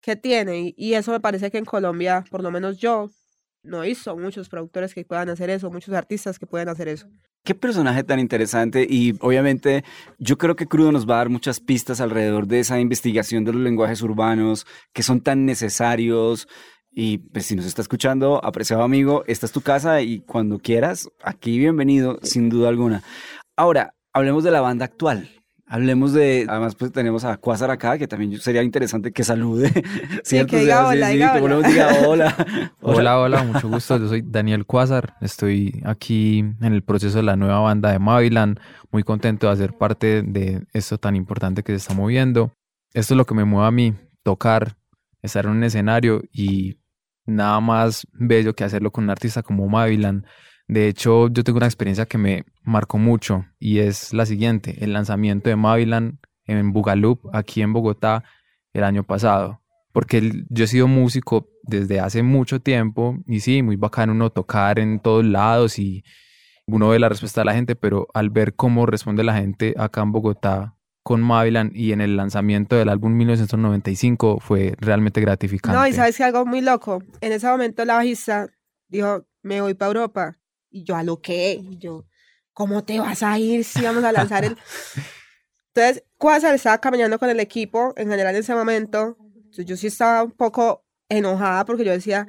que 0.00 0.16
tiene. 0.16 0.72
Y 0.76 0.94
eso 0.94 1.10
me 1.10 1.20
parece 1.20 1.50
que 1.50 1.58
en 1.58 1.64
Colombia, 1.64 2.24
por 2.30 2.42
lo 2.42 2.50
menos 2.52 2.78
yo, 2.78 3.10
no 3.62 3.80
visto 3.82 4.16
muchos 4.16 4.48
productores 4.48 4.94
que 4.94 5.04
puedan 5.04 5.28
hacer 5.28 5.50
eso, 5.50 5.70
muchos 5.70 5.94
artistas 5.94 6.38
que 6.38 6.46
puedan 6.46 6.68
hacer 6.68 6.88
eso. 6.88 7.06
Qué 7.44 7.54
personaje 7.54 8.04
tan 8.04 8.20
interesante 8.20 8.86
y 8.88 9.14
obviamente 9.20 9.82
yo 10.18 10.36
creo 10.36 10.56
que 10.56 10.66
Crudo 10.66 10.92
nos 10.92 11.08
va 11.08 11.14
a 11.14 11.18
dar 11.18 11.30
muchas 11.30 11.60
pistas 11.60 12.00
alrededor 12.00 12.46
de 12.46 12.60
esa 12.60 12.78
investigación 12.80 13.44
de 13.44 13.52
los 13.52 13.62
lenguajes 13.62 14.02
urbanos 14.02 14.66
que 14.92 15.02
son 15.02 15.22
tan 15.22 15.46
necesarios 15.46 16.48
y 16.90 17.18
pues 17.18 17.46
si 17.46 17.54
nos 17.54 17.64
está 17.64 17.82
escuchando, 17.82 18.44
apreciado 18.44 18.82
amigo, 18.82 19.24
esta 19.26 19.46
es 19.46 19.52
tu 19.52 19.60
casa 19.62 20.02
y 20.02 20.20
cuando 20.20 20.58
quieras, 20.58 21.08
aquí 21.22 21.58
bienvenido, 21.58 22.18
sin 22.22 22.50
duda 22.50 22.68
alguna. 22.68 23.02
Ahora, 23.56 23.94
hablemos 24.12 24.44
de 24.44 24.50
la 24.50 24.60
banda 24.60 24.84
actual. 24.84 25.39
Hablemos 25.72 26.12
de, 26.12 26.46
además 26.48 26.74
pues 26.74 26.90
tenemos 26.90 27.24
a 27.24 27.36
Quasar 27.36 27.70
acá, 27.70 27.96
que 27.96 28.08
también 28.08 28.40
sería 28.40 28.60
interesante 28.64 29.12
que 29.12 29.22
salude, 29.22 29.70
¿cierto? 30.24 30.50
que 30.50 30.62
diga 30.62 30.78
O 30.78 30.80
sea, 30.80 30.88
hola, 30.88 31.06
sí, 31.06 31.12
diga 31.12 31.38
lo 31.38 31.58
hola. 31.58 31.68
diga 31.68 31.88
hola. 32.08 32.36
Hola, 32.80 33.20
hola, 33.20 33.44
mucho 33.44 33.68
gusto. 33.68 33.96
Yo 33.96 34.08
soy 34.08 34.24
Daniel 34.26 34.66
Cuázar. 34.66 35.14
Estoy 35.20 35.80
aquí 35.84 36.40
en 36.40 36.72
el 36.72 36.82
proceso 36.82 37.18
de 37.18 37.22
la 37.22 37.36
nueva 37.36 37.60
banda 37.60 37.92
de 37.92 38.00
Mavilan. 38.00 38.58
Muy 38.90 39.04
contento 39.04 39.46
de 39.46 39.52
hacer 39.52 39.72
parte 39.78 40.22
de 40.22 40.64
esto 40.72 40.98
tan 40.98 41.14
importante 41.14 41.62
que 41.62 41.70
se 41.70 41.76
está 41.76 41.94
moviendo. 41.94 42.52
Esto 42.92 43.14
es 43.14 43.18
lo 43.18 43.24
que 43.24 43.34
me 43.34 43.44
mueve 43.44 43.68
a 43.68 43.70
mí, 43.70 43.94
tocar, 44.24 44.76
estar 45.22 45.44
en 45.44 45.52
un 45.52 45.62
escenario 45.62 46.22
y 46.32 46.80
nada 47.26 47.60
más 47.60 48.08
bello 48.12 48.54
que 48.54 48.64
hacerlo 48.64 48.90
con 48.90 49.04
un 49.04 49.10
artista 49.10 49.44
como 49.44 49.68
Mavilan. 49.68 50.26
De 50.70 50.88
hecho, 50.88 51.28
yo 51.28 51.42
tengo 51.42 51.56
una 51.56 51.66
experiencia 51.66 52.06
que 52.06 52.18
me 52.18 52.44
marcó 52.62 52.98
mucho 52.98 53.46
y 53.58 53.78
es 53.78 54.12
la 54.12 54.24
siguiente, 54.24 54.76
el 54.84 54.92
lanzamiento 54.92 55.50
de 55.50 55.56
Mavilan 55.56 56.20
en 56.44 56.72
Bugaloop, 56.72 57.34
aquí 57.34 57.62
en 57.62 57.72
Bogotá, 57.72 58.24
el 58.72 58.84
año 58.84 59.02
pasado 59.02 59.60
porque 59.92 60.44
yo 60.48 60.64
he 60.64 60.68
sido 60.68 60.88
músico 60.88 61.48
desde 61.62 62.00
hace 62.00 62.22
mucho 62.22 62.60
tiempo 62.60 63.18
y 63.26 63.40
sí, 63.40 63.62
muy 63.62 63.76
bacano 63.76 64.12
uno 64.12 64.30
tocar 64.30 64.78
en 64.78 65.00
todos 65.00 65.24
lados 65.24 65.78
y 65.78 66.04
uno 66.66 66.90
ve 66.90 66.98
la 66.98 67.08
respuesta 67.08 67.40
de 67.40 67.46
la 67.46 67.54
gente, 67.54 67.74
pero 67.74 68.06
al 68.14 68.30
ver 68.30 68.54
cómo 68.54 68.86
responde 68.86 69.24
la 69.24 69.34
gente 69.34 69.74
acá 69.76 70.02
en 70.02 70.12
Bogotá 70.12 70.76
con 71.02 71.22
Mavilan 71.22 71.72
y 71.74 71.92
en 71.92 72.00
el 72.00 72.16
lanzamiento 72.16 72.76
del 72.76 72.88
álbum 72.88 73.16
1995 73.16 74.38
fue 74.40 74.74
realmente 74.78 75.20
gratificante. 75.20 75.76
No, 75.76 75.86
y 75.86 75.92
sabes 75.92 76.16
que 76.16 76.24
algo 76.24 76.46
muy 76.46 76.60
loco. 76.60 77.02
En 77.20 77.32
ese 77.32 77.48
momento 77.48 77.84
la 77.84 77.96
bajista 77.96 78.48
dijo, 78.88 79.26
me 79.42 79.60
voy 79.60 79.74
para 79.74 79.88
Europa. 79.88 80.36
Y 80.70 80.84
yo, 80.84 80.96
¿a 80.96 81.02
lo 81.02 81.20
qué? 81.20 81.60
Y 81.60 81.78
yo, 81.78 82.06
¿cómo 82.52 82.84
te 82.84 82.98
vas 83.00 83.22
a 83.22 83.38
ir 83.38 83.64
si 83.64 83.82
vamos 83.82 84.04
a 84.04 84.12
lanzar 84.12 84.44
el...? 84.44 84.56
Entonces, 85.74 86.04
Quasar 86.16 86.54
estaba 86.54 86.78
caminando 86.78 87.18
con 87.18 87.30
el 87.30 87.40
equipo, 87.40 87.92
en 87.96 88.08
general 88.08 88.34
en 88.34 88.40
ese 88.40 88.54
momento. 88.54 89.16
Entonces, 89.34 89.66
yo 89.66 89.76
sí 89.76 89.86
estaba 89.86 90.24
un 90.24 90.32
poco 90.32 90.84
enojada 91.08 91.64
porque 91.64 91.84
yo 91.84 91.92
decía, 91.92 92.26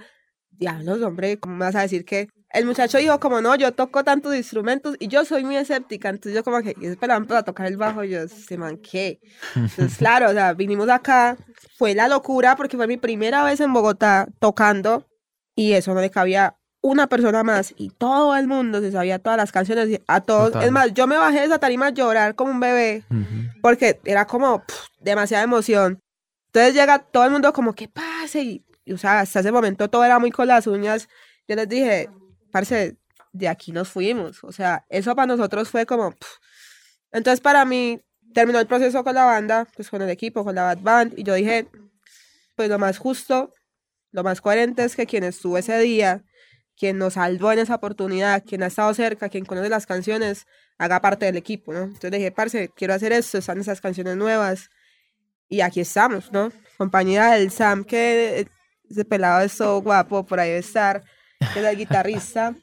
diablos, 0.50 1.01
hombre, 1.01 1.39
¿cómo 1.39 1.55
me 1.55 1.65
vas 1.65 1.75
a 1.75 1.81
decir 1.81 2.05
que...? 2.05 2.27
El 2.53 2.65
muchacho 2.65 2.98
dijo 2.98 3.17
como, 3.19 3.39
no, 3.39 3.55
yo 3.55 3.71
toco 3.71 4.03
tantos 4.03 4.36
instrumentos 4.36 4.98
y 5.00 5.07
yo 5.07 5.24
soy 5.24 5.45
muy 5.45 5.55
escéptica. 5.55 6.10
Entonces 6.10 6.33
yo 6.33 6.43
como 6.43 6.62
que, 6.62 6.75
y 6.81 6.86
esperaban 6.88 7.25
para 7.25 7.43
tocar 7.43 7.65
el 7.67 7.77
bajo 7.77 8.03
y 8.03 8.10
yo, 8.10 8.27
se 8.27 8.57
man, 8.57 8.77
¿qué? 8.77 9.21
Entonces, 9.55 9.98
claro, 9.98 10.29
o 10.29 10.33
sea, 10.33 10.53
vinimos 10.53 10.89
acá, 10.89 11.38
fue 11.77 11.95
la 11.95 12.10
locura 12.10 12.57
porque 12.57 12.75
fue 12.75 12.88
mi 12.88 12.98
primera 12.98 13.43
vez 13.45 13.62
en 13.62 13.71
Bogotá 13.71 14.27
tocando 14.39 15.07
y 15.55 15.74
eso 15.74 15.93
no 15.93 16.01
le 16.01 16.10
cabía 16.10 16.57
una 16.82 17.08
persona 17.08 17.44
más 17.44 17.74
y 17.78 17.90
todo 17.92 18.36
el 18.36 18.48
mundo 18.48 18.82
se 18.82 18.92
sabía 18.92 19.20
todas 19.20 19.38
las 19.38 19.52
canciones, 19.52 20.02
a 20.08 20.22
todos. 20.22 20.52
Total. 20.52 20.66
Es 20.66 20.72
más, 20.72 20.94
yo 20.94 21.08
me 21.08 21.18
bajé 21.18 21.40
de 21.40 21.46
esa 21.46 21.60
tarima 21.60 21.88
a 21.88 21.92
llorar 21.92 22.36
como 22.36 22.52
un 22.52 22.60
bebé 22.60 23.04
Ujú. 23.10 23.60
porque 23.62 24.00
era 24.04 24.26
como 24.26 24.64
pff, 24.66 24.88
demasiada 25.00 25.44
emoción. 25.44 26.02
Entonces 26.48 26.74
llega 26.74 27.00
todo 27.00 27.24
el 27.26 27.32
mundo 27.32 27.54
como, 27.54 27.74
¿qué 27.74 27.88
pase? 27.88 28.42
Y, 28.42 28.66
y, 28.84 28.94
o 28.94 28.98
sea, 28.98 29.20
hasta 29.20 29.40
ese 29.40 29.52
momento 29.52 29.90
todo 29.90 30.04
era 30.04 30.20
muy 30.20 30.32
con 30.32 30.48
las 30.48 30.68
uñas. 30.68 31.08
Yo 31.48 31.56
les 31.56 31.70
dije, 31.70 32.10
parce, 32.52 32.98
de 33.32 33.48
aquí 33.48 33.72
nos 33.72 33.88
fuimos. 33.88 34.44
O 34.44 34.52
sea, 34.52 34.86
eso 34.90 35.16
para 35.16 35.28
nosotros 35.28 35.70
fue 35.70 35.86
como... 35.86 36.12
pff. 36.12 36.40
Entonces 37.12 37.42
para 37.42 37.64
mí 37.66 38.02
terminó 38.34 38.60
el 38.60 38.68
proceso 38.68 39.04
con 39.04 39.14
la 39.14 39.26
banda, 39.26 39.68
pues 39.76 39.90
con 39.90 40.02
el 40.02 40.10
equipo, 40.10 40.44
con 40.44 40.56
la 40.56 40.64
Bad 40.64 40.80
Band, 40.80 41.20
y 41.20 41.24
yo 41.24 41.34
dije, 41.34 41.68
pues 42.56 42.70
lo 42.70 42.80
más 42.80 42.98
justo, 42.98 43.52
lo 44.12 44.24
más 44.24 44.40
coherente 44.42 44.84
es 44.84 44.96
que 44.96 45.06
quien 45.06 45.24
estuvo 45.26 45.58
ese 45.58 45.78
día, 45.80 46.24
quien 46.82 46.98
nos 46.98 47.14
salvó 47.14 47.52
en 47.52 47.60
esa 47.60 47.76
oportunidad, 47.76 48.44
quien 48.44 48.64
ha 48.64 48.66
estado 48.66 48.92
cerca, 48.96 49.30
quien 49.30 49.46
conoce 49.46 49.70
las 49.70 49.86
canciones, 49.86 50.48
haga 50.80 51.00
parte 51.00 51.28
del 51.28 51.38
equipo, 51.38 51.72
¿no? 51.72 51.84
Entonces 51.84 52.10
dije, 52.10 52.32
parce, 52.32 52.70
quiero 52.76 52.96
hacer 52.96 53.12
esto, 53.12 53.38
están 53.38 53.60
esas 53.60 53.80
canciones 53.80 54.18
nuevas. 54.18 54.72
Y 55.48 55.62
aquí 55.62 55.80
estamos, 55.80 56.32
¿no? 56.32 56.52
Compañía 56.80 57.28
del 57.34 57.52
Sam, 57.52 57.84
que 57.84 58.48
ese 58.90 59.06
pelado 59.06 59.42
es 59.42 59.56
todo 59.56 59.80
guapo, 59.84 60.26
por 60.26 60.40
ahí 60.40 60.48
debe 60.50 60.62
estar, 60.62 61.04
que 61.54 61.60
es 61.60 61.66
el 61.68 61.78
guitarrista. 61.78 62.56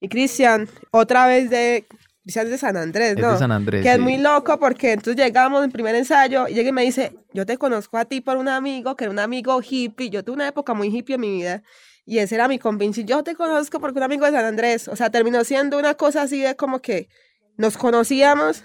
Y 0.00 0.08
Cristian, 0.08 0.66
otra 0.90 1.26
vez 1.26 1.50
de 1.50 1.84
Cristian 2.22 2.48
de 2.48 2.56
San 2.56 2.78
Andrés, 2.78 3.12
Es 3.12 3.18
¿no? 3.18 3.32
de 3.32 3.38
San 3.38 3.52
Andrés. 3.52 3.82
que 3.82 3.90
es 3.90 3.96
sí. 3.96 4.00
muy 4.00 4.16
loco 4.16 4.58
porque 4.58 4.92
entonces 4.92 5.22
llegamos 5.22 5.62
en 5.62 5.70
primer 5.70 5.94
ensayo 5.96 6.48
y 6.48 6.54
llega 6.54 6.70
y 6.70 6.72
me 6.72 6.82
dice, 6.82 7.12
yo 7.34 7.44
te 7.44 7.58
conozco 7.58 7.98
a 7.98 8.06
ti 8.06 8.22
por 8.22 8.38
un 8.38 8.48
amigo, 8.48 8.96
que 8.96 9.04
era 9.04 9.10
un 9.10 9.18
amigo 9.18 9.60
hippie, 9.60 10.08
yo 10.08 10.24
tuve 10.24 10.36
una 10.36 10.48
época 10.48 10.72
muy 10.72 10.88
hippie 10.88 11.16
en 11.16 11.20
mi 11.20 11.30
vida 11.30 11.62
y 12.06 12.18
ese 12.18 12.34
era 12.34 12.48
mi 12.48 12.58
convinci, 12.58 13.04
yo 13.04 13.22
te 13.22 13.34
conozco 13.34 13.80
porque 13.80 13.98
un 13.98 14.04
amigo 14.04 14.26
de 14.26 14.32
San 14.32 14.44
Andrés, 14.44 14.88
o 14.88 14.96
sea, 14.96 15.10
terminó 15.10 15.42
siendo 15.44 15.78
una 15.78 15.94
cosa 15.94 16.22
así 16.22 16.40
de 16.40 16.54
como 16.54 16.80
que 16.80 17.08
nos 17.56 17.76
conocíamos 17.76 18.62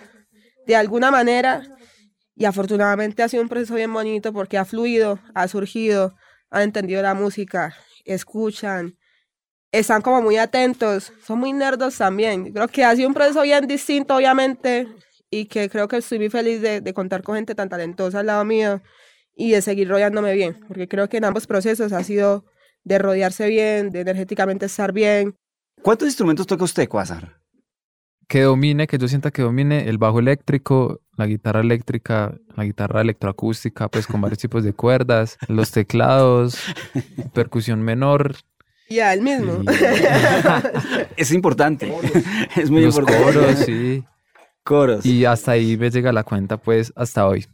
de 0.67 0.75
alguna 0.75 1.09
manera 1.09 1.63
y 2.35 2.45
afortunadamente 2.45 3.23
ha 3.23 3.29
sido 3.29 3.43
un 3.43 3.49
proceso 3.49 3.75
bien 3.75 3.93
bonito 3.93 4.33
porque 4.33 4.57
ha 4.57 4.65
fluido, 4.65 5.19
ha 5.33 5.47
surgido, 5.47 6.15
han 6.49 6.63
entendido 6.63 7.01
la 7.01 7.13
música, 7.13 7.75
escuchan, 8.05 8.97
están 9.71 10.01
como 10.01 10.21
muy 10.21 10.37
atentos, 10.37 11.13
son 11.25 11.39
muy 11.39 11.53
nerdos 11.53 11.97
también. 11.97 12.51
Creo 12.51 12.67
que 12.67 12.83
ha 12.83 12.95
sido 12.95 13.07
un 13.07 13.13
proceso 13.13 13.41
bien 13.43 13.67
distinto, 13.67 14.15
obviamente, 14.15 14.87
y 15.29 15.45
que 15.45 15.69
creo 15.69 15.87
que 15.87 15.97
estoy 15.97 16.17
muy 16.19 16.29
feliz 16.29 16.61
de, 16.61 16.81
de 16.81 16.93
contar 16.93 17.23
con 17.23 17.35
gente 17.35 17.55
tan 17.55 17.69
talentosa 17.69 18.19
al 18.19 18.25
lado 18.25 18.43
mío 18.45 18.81
y 19.35 19.51
de 19.51 19.61
seguir 19.61 19.87
rodeándome 19.87 20.33
bien, 20.33 20.59
porque 20.67 20.87
creo 20.87 21.07
que 21.07 21.17
en 21.17 21.25
ambos 21.25 21.47
procesos 21.47 21.93
ha 21.93 22.03
sido 22.03 22.45
de 22.83 22.97
rodearse 22.99 23.47
bien, 23.47 23.89
de 23.91 24.01
energéticamente 24.01 24.65
estar 24.65 24.91
bien. 24.93 25.35
¿Cuántos 25.81 26.07
instrumentos 26.07 26.47
toca 26.47 26.63
usted, 26.63 26.87
Quasar? 26.87 27.37
Que 28.27 28.41
domine, 28.43 28.85
que 28.85 28.97
yo 28.99 29.07
sienta 29.07 29.31
que 29.31 29.41
domine 29.41 29.89
el 29.89 29.97
bajo 29.97 30.19
eléctrico, 30.19 31.01
la 31.17 31.25
guitarra 31.25 31.61
eléctrica, 31.61 32.35
la 32.55 32.63
guitarra 32.63 33.01
electroacústica, 33.01 33.87
pues 33.87 34.05
con 34.05 34.21
varios 34.21 34.37
tipos 34.41 34.63
de 34.63 34.73
cuerdas, 34.73 35.37
los 35.47 35.71
teclados, 35.71 36.57
percusión 37.33 37.81
menor, 37.81 38.35
Ya, 38.89 39.13
el 39.13 39.21
mismo. 39.21 39.63
y 39.63 39.67
Es 41.21 41.31
importante. 41.31 41.91
es 42.55 42.69
muy 42.69 42.83
los 42.85 42.95
importante. 42.97 43.23
coros, 43.33 43.59
sí. 43.65 44.03
Coros. 44.63 45.05
Y 45.05 45.25
hasta 45.25 45.53
ahí 45.53 45.77
me 45.77 45.89
llega 45.89 46.11
la 46.11 46.23
cuenta, 46.23 46.57
pues, 46.57 46.93
hasta 46.95 47.25
hoy. 47.27 47.47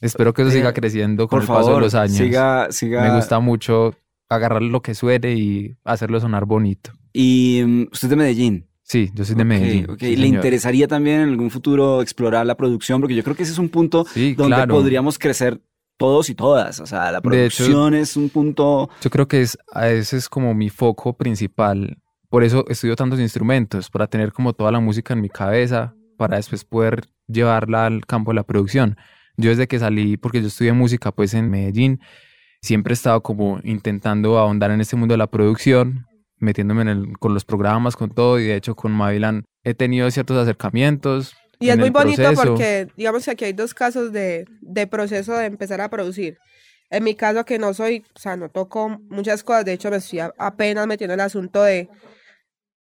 Espero 0.00 0.32
que 0.32 0.42
eso 0.42 0.50
siga 0.50 0.72
creciendo 0.72 1.26
con 1.28 1.38
Por 1.38 1.42
el 1.42 1.48
paso 1.48 1.60
de 1.60 1.66
favor, 1.66 1.82
los 1.82 1.94
años. 1.94 2.16
siga, 2.16 2.68
siga. 2.70 3.02
Me 3.02 3.14
gusta 3.16 3.38
mucho 3.40 3.94
agarrar 4.28 4.62
lo 4.62 4.82
que 4.82 4.94
suene 4.94 5.34
y 5.34 5.76
hacerlo 5.84 6.20
sonar 6.20 6.44
bonito. 6.46 6.90
Y 7.12 7.62
mm, 7.64 7.82
usted 7.92 8.06
es 8.06 8.10
de 8.10 8.16
Medellín. 8.16 8.66
Sí, 8.82 9.10
yo 9.14 9.24
soy 9.24 9.34
de 9.34 9.42
Ok, 9.42 9.48
Medellín. 9.48 9.90
ok. 9.90 9.98
sí, 9.98 10.10
¿Le 10.16 10.22
señor. 10.22 10.34
interesaría 10.36 10.86
también 10.88 11.20
en 11.22 11.28
algún 11.30 11.50
futuro 11.50 12.02
explorar 12.02 12.46
la 12.46 12.56
producción? 12.56 13.00
Porque 13.00 13.14
yo 13.16 13.24
creo 13.24 13.34
que 13.34 13.42
ese 13.42 13.52
es 13.52 13.58
un 13.58 13.68
punto 13.68 14.04
Sí, 14.12 14.34
donde 14.34 14.54
claro. 14.56 14.74
podríamos 14.74 15.18
crecer 15.18 15.60
todos 15.96 16.30
y 16.30 16.34
todas. 16.34 16.78
O 16.80 16.86
sea, 16.86 17.10
la 17.10 17.20
De 17.20 17.46
hecho- 17.46 17.64
producción 17.64 17.94
es 17.94 18.16
un 18.16 18.28
punto. 18.28 18.88
Yo 19.02 19.10
creo 19.10 19.26
que 19.26 19.42
es, 19.42 19.58
a 19.72 19.88
ese 19.88 20.16
es 20.18 20.28
como 20.28 20.54
mi 20.54 20.68
foco 20.70 21.16
principal. 21.16 21.98
Por 22.28 22.44
eso 22.44 22.64
estudio 22.68 22.94
tantos 22.96 23.18
instrumentos, 23.18 23.88
para 23.90 24.06
tener 24.06 24.32
como 24.32 24.52
toda 24.52 24.70
la 24.70 24.78
música 24.80 25.14
en 25.14 25.20
mi 25.20 25.30
cabeza, 25.30 25.94
para 26.16 26.36
después 26.36 26.64
poder 26.64 27.06
llevarla 27.28 27.86
al 27.86 28.04
campo 28.06 28.30
de 28.30 28.36
la 28.36 28.42
producción. 28.44 28.96
Yo 29.36 29.50
desde 29.50 29.66
que 29.68 29.78
salí, 29.78 30.16
porque 30.16 30.40
yo 30.40 30.48
estudié 30.48 30.72
música 30.72 31.12
pues 31.12 31.34
en 31.34 31.50
Medellín, 31.50 32.00
siempre 32.66 32.92
he 32.92 32.94
estado 32.94 33.22
como 33.22 33.60
intentando 33.64 34.38
ahondar 34.38 34.70
en 34.70 34.80
este 34.82 34.96
mundo 34.96 35.14
de 35.14 35.18
la 35.18 35.26
producción, 35.28 36.06
metiéndome 36.38 36.82
en 36.82 36.88
el- 36.88 37.18
con 37.18 37.32
los 37.32 37.44
programas, 37.44 37.96
con 37.96 38.10
todo, 38.10 38.38
y 38.38 38.44
de 38.44 38.56
hecho 38.56 38.74
con 38.76 38.92
Mavilan 38.92 39.44
he 39.64 39.72
tenido 39.74 40.10
ciertos 40.10 40.36
acercamientos. 40.36 41.34
Y 41.58 41.70
es 41.70 41.78
muy 41.78 41.88
bonito 41.90 42.20
proceso. 42.22 42.42
porque, 42.50 42.88
digamos 42.96 43.24
que 43.24 43.30
aquí 43.30 43.44
hay 43.46 43.52
dos 43.54 43.72
casos 43.72 44.12
de, 44.12 44.44
de 44.60 44.86
proceso 44.86 45.32
de 45.34 45.46
empezar 45.46 45.80
a 45.80 45.88
producir. 45.88 46.36
En 46.90 47.02
mi 47.02 47.14
caso, 47.14 47.44
que 47.44 47.58
no 47.58 47.72
soy, 47.74 48.04
o 48.14 48.18
sea, 48.18 48.36
no 48.36 48.48
toco 48.50 49.00
muchas 49.08 49.42
cosas, 49.42 49.64
de 49.64 49.72
hecho, 49.72 49.90
me 49.90 49.96
estoy 49.96 50.20
apenas 50.38 50.86
metiendo 50.86 51.14
en 51.14 51.20
el 51.20 51.26
asunto 51.26 51.62
de. 51.62 51.88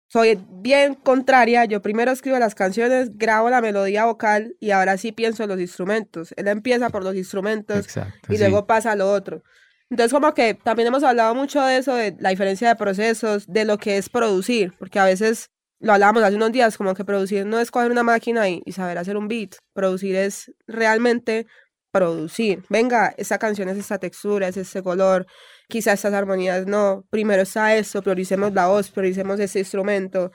Soy 0.08 0.38
bien 0.48 0.94
contraria, 0.94 1.64
yo 1.64 1.82
primero 1.82 2.12
escribo 2.12 2.38
las 2.38 2.54
canciones, 2.54 3.16
grabo 3.16 3.50
la 3.50 3.60
melodía 3.60 4.04
vocal 4.04 4.54
y 4.60 4.70
ahora 4.70 4.96
sí 4.96 5.12
pienso 5.12 5.42
en 5.42 5.48
los 5.48 5.60
instrumentos. 5.60 6.32
Él 6.36 6.46
empieza 6.48 6.90
por 6.90 7.02
los 7.02 7.16
instrumentos 7.16 7.78
Exacto, 7.78 8.32
y 8.32 8.36
sí. 8.36 8.38
luego 8.38 8.66
pasa 8.66 8.92
a 8.92 8.96
lo 8.96 9.10
otro. 9.10 9.42
Entonces, 9.90 10.12
como 10.12 10.32
que 10.34 10.54
también 10.54 10.88
hemos 10.88 11.02
hablado 11.02 11.34
mucho 11.34 11.62
de 11.62 11.78
eso, 11.78 11.94
de 11.94 12.16
la 12.18 12.30
diferencia 12.30 12.68
de 12.68 12.76
procesos, 12.76 13.46
de 13.46 13.64
lo 13.64 13.78
que 13.78 13.96
es 13.96 14.08
producir, 14.08 14.72
porque 14.78 14.98
a 14.98 15.04
veces 15.04 15.50
lo 15.80 15.92
hablábamos 15.92 16.22
hace 16.22 16.36
unos 16.36 16.52
días, 16.52 16.76
como 16.76 16.94
que 16.94 17.04
producir 17.04 17.44
no 17.44 17.58
es 17.58 17.70
coger 17.70 17.90
una 17.90 18.02
máquina 18.02 18.48
y, 18.48 18.62
y 18.64 18.72
saber 18.72 18.98
hacer 18.98 19.16
un 19.16 19.28
beat, 19.28 19.56
producir 19.74 20.16
es 20.16 20.52
realmente 20.66 21.46
producir. 21.92 22.64
Venga, 22.68 23.14
esta 23.18 23.38
canción 23.38 23.68
es 23.68 23.78
esta 23.78 23.98
textura, 23.98 24.48
es 24.48 24.56
este 24.56 24.82
color, 24.82 25.26
quizá 25.68 25.92
estas 25.92 26.14
armonías 26.14 26.66
no, 26.66 27.04
primero 27.10 27.42
está 27.42 27.74
esto, 27.76 28.02
prioricemos 28.02 28.52
la 28.52 28.66
voz, 28.68 28.90
prioricemos 28.90 29.40
este 29.40 29.60
instrumento. 29.60 30.32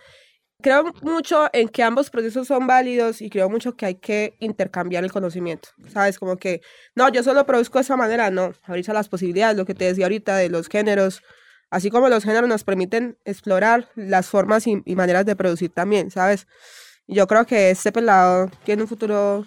Creo 0.62 0.92
mucho 1.02 1.48
en 1.54 1.70
que 1.70 1.84
ambos 1.84 2.10
procesos 2.10 2.48
son 2.48 2.68
válidos 2.68 3.22
y 3.22 3.30
creo 3.30 3.50
mucho 3.50 3.78
que 3.78 3.86
hay 3.86 3.96
que 3.96 4.36
intercambiar 4.40 5.06
el 5.06 5.12
conocimiento, 5.12 5.70
¿sabes? 5.88 6.20
Como 6.20 6.36
que, 6.36 6.62
no, 6.96 7.10
yo 7.10 7.24
solo 7.24 7.46
produzco 7.46 7.78
de 7.78 7.84
esa 7.84 7.96
manera, 7.96 8.30
no, 8.30 8.52
ahorita 8.64 8.92
las 8.92 9.08
posibilidades, 9.08 9.56
lo 9.56 9.66
que 9.66 9.74
te 9.74 9.86
decía 9.86 10.06
ahorita 10.06 10.36
de 10.36 10.50
los 10.50 10.68
géneros, 10.68 11.22
así 11.70 11.90
como 11.90 12.10
los 12.10 12.26
géneros 12.26 12.50
nos 12.50 12.66
permiten 12.66 13.18
explorar 13.24 13.90
las 13.96 14.28
formas 14.28 14.68
y, 14.68 14.82
y 14.86 14.96
maneras 14.96 15.26
de 15.26 15.38
producir 15.38 15.72
también, 15.72 16.12
¿sabes? 16.12 16.46
Yo 17.08 17.26
creo 17.28 17.46
que 17.46 17.72
este 17.72 17.94
pelado 17.94 18.52
tiene 18.66 18.82
un 18.82 18.90
futuro 18.90 19.46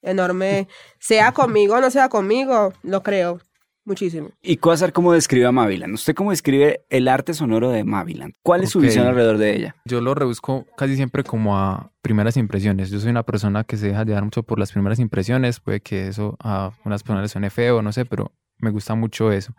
enorme, 0.00 0.68
sea 1.00 1.32
conmigo 1.32 1.74
o 1.74 1.80
no 1.80 1.90
sea 1.90 2.08
conmigo, 2.08 2.72
lo 2.82 3.02
creo 3.02 3.40
muchísimo. 3.84 4.30
¿Y 4.42 4.56
Quasar 4.56 4.92
cómo 4.92 5.12
describe 5.12 5.46
a 5.46 5.52
Maviland? 5.52 5.94
¿Usted 5.94 6.14
cómo 6.14 6.30
describe 6.30 6.84
el 6.90 7.08
arte 7.08 7.34
sonoro 7.34 7.70
de 7.70 7.84
Maviland? 7.84 8.34
¿Cuál 8.42 8.62
es 8.62 8.70
su 8.70 8.80
visión 8.80 9.06
alrededor 9.06 9.38
de 9.38 9.56
ella? 9.56 9.76
Yo 9.84 10.00
lo 10.00 10.14
rebusco 10.14 10.66
casi 10.76 10.96
siempre 10.96 11.24
como 11.24 11.58
a 11.58 11.92
primeras 12.02 12.36
impresiones. 12.36 12.90
Yo 12.90 13.00
soy 13.00 13.10
una 13.10 13.22
persona 13.22 13.64
que 13.64 13.76
se 13.76 13.88
deja 13.88 14.04
llevar 14.04 14.24
mucho 14.24 14.42
por 14.42 14.58
las 14.58 14.72
primeras 14.72 14.98
impresiones. 14.98 15.60
Puede 15.60 15.80
que 15.80 16.08
eso 16.08 16.36
a 16.40 16.72
unas 16.84 17.02
personas 17.02 17.22
les 17.22 17.32
suene 17.32 17.50
feo, 17.50 17.82
no 17.82 17.92
sé, 17.92 18.04
pero 18.04 18.32
me 18.58 18.70
gusta 18.70 18.94
mucho 18.94 19.32
eso. 19.32 19.54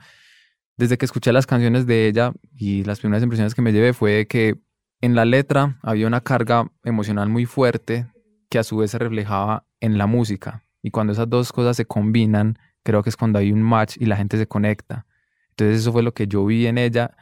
Desde 0.77 0.97
que 0.97 1.05
escuché 1.05 1.31
las 1.31 1.45
canciones 1.45 1.85
de 1.85 2.07
ella 2.07 2.33
y 2.55 2.83
las 2.83 2.99
primeras 2.99 3.23
impresiones 3.23 3.53
que 3.53 3.61
me 3.61 3.71
llevé 3.71 3.93
fue 3.93 4.25
que 4.27 4.55
en 5.01 5.15
la 5.15 5.25
letra 5.25 5.77
había 5.81 6.07
una 6.07 6.21
carga 6.21 6.71
emocional 6.83 7.29
muy 7.29 7.45
fuerte 7.45 8.07
que 8.49 8.57
a 8.57 8.63
su 8.63 8.77
vez 8.77 8.91
se 8.91 8.97
reflejaba 8.97 9.65
en 9.81 9.97
la 9.97 10.07
música. 10.07 10.63
Y 10.81 10.91
cuando 10.91 11.13
esas 11.13 11.29
dos 11.29 11.51
cosas 11.51 11.77
se 11.77 11.85
combinan, 11.85 12.57
creo 12.83 13.03
que 13.03 13.09
es 13.09 13.17
cuando 13.17 13.39
hay 13.39 13.51
un 13.51 13.61
match 13.61 13.97
y 13.99 14.05
la 14.05 14.17
gente 14.17 14.37
se 14.37 14.47
conecta. 14.47 15.05
Entonces 15.49 15.79
eso 15.79 15.91
fue 15.91 16.03
lo 16.03 16.13
que 16.13 16.27
yo 16.27 16.45
vi 16.45 16.67
en 16.67 16.77
ella. 16.77 17.15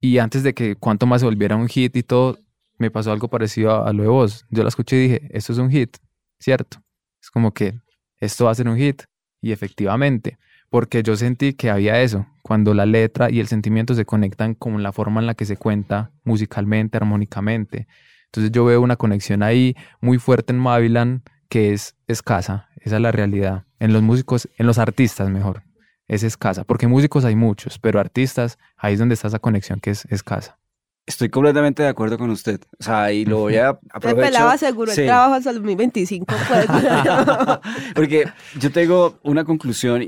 Y 0.00 0.18
antes 0.18 0.42
de 0.42 0.54
que 0.54 0.76
Cuanto 0.76 1.06
Más 1.06 1.20
se 1.20 1.26
volviera 1.26 1.56
un 1.56 1.68
hit 1.68 1.96
y 1.96 2.02
todo, 2.02 2.38
me 2.78 2.90
pasó 2.90 3.12
algo 3.12 3.28
parecido 3.28 3.72
a, 3.72 3.88
a 3.88 3.92
lo 3.92 4.02
de 4.02 4.08
vos. 4.08 4.46
Yo 4.50 4.62
la 4.62 4.68
escuché 4.68 4.96
y 4.96 5.02
dije, 5.08 5.28
esto 5.30 5.52
es 5.52 5.58
un 5.58 5.70
hit, 5.70 5.96
¿cierto? 6.38 6.78
Es 7.20 7.30
como 7.30 7.52
que 7.52 7.80
esto 8.18 8.44
va 8.44 8.52
a 8.52 8.54
ser 8.54 8.68
un 8.68 8.76
hit. 8.76 9.02
Y 9.40 9.52
efectivamente, 9.52 10.38
porque 10.70 11.02
yo 11.02 11.16
sentí 11.16 11.54
que 11.54 11.70
había 11.70 12.02
eso, 12.02 12.26
cuando 12.42 12.74
la 12.74 12.86
letra 12.86 13.30
y 13.30 13.40
el 13.40 13.46
sentimiento 13.46 13.94
se 13.94 14.04
conectan 14.04 14.54
con 14.54 14.82
la 14.82 14.92
forma 14.92 15.20
en 15.20 15.26
la 15.26 15.34
que 15.34 15.44
se 15.44 15.56
cuenta 15.56 16.12
musicalmente, 16.24 16.96
armónicamente. 16.96 17.86
Entonces 18.26 18.52
yo 18.52 18.64
veo 18.64 18.80
una 18.80 18.96
conexión 18.96 19.42
ahí 19.42 19.74
muy 20.00 20.18
fuerte 20.18 20.52
en 20.52 20.58
Mavilan 20.58 21.22
que 21.48 21.72
es 21.72 21.96
escasa, 22.06 22.68
esa 22.80 22.96
es 22.96 23.02
la 23.02 23.12
realidad. 23.12 23.64
En 23.78 23.92
los 23.92 24.02
músicos, 24.02 24.48
en 24.56 24.66
los 24.66 24.78
artistas 24.78 25.28
mejor, 25.30 25.62
es 26.08 26.22
escasa, 26.22 26.64
porque 26.64 26.86
músicos 26.88 27.24
hay 27.24 27.36
muchos, 27.36 27.78
pero 27.78 28.00
artistas, 28.00 28.58
ahí 28.76 28.94
es 28.94 28.98
donde 28.98 29.14
está 29.14 29.28
esa 29.28 29.38
conexión 29.38 29.80
que 29.80 29.90
es 29.90 30.04
escasa. 30.06 30.58
Estoy 31.06 31.30
completamente 31.30 31.82
de 31.82 31.88
acuerdo 31.88 32.18
con 32.18 32.28
usted. 32.28 32.60
O 32.78 32.82
sea, 32.84 33.10
y 33.12 33.24
lo 33.24 33.38
voy 33.38 33.56
a 33.56 33.72
Te 33.80 33.88
aprovechar. 33.94 34.30
pelaba 34.30 34.58
seguro 34.58 34.92
Sí. 34.92 35.00
el 35.02 35.06
trabajo 35.06 35.34
hasta 35.34 35.48
el 35.50 35.56
2025, 35.56 36.26
pues. 36.26 36.66
Porque 37.94 38.26
yo 38.58 38.70
tengo 38.70 39.18
una 39.22 39.44
conclusión. 39.44 40.02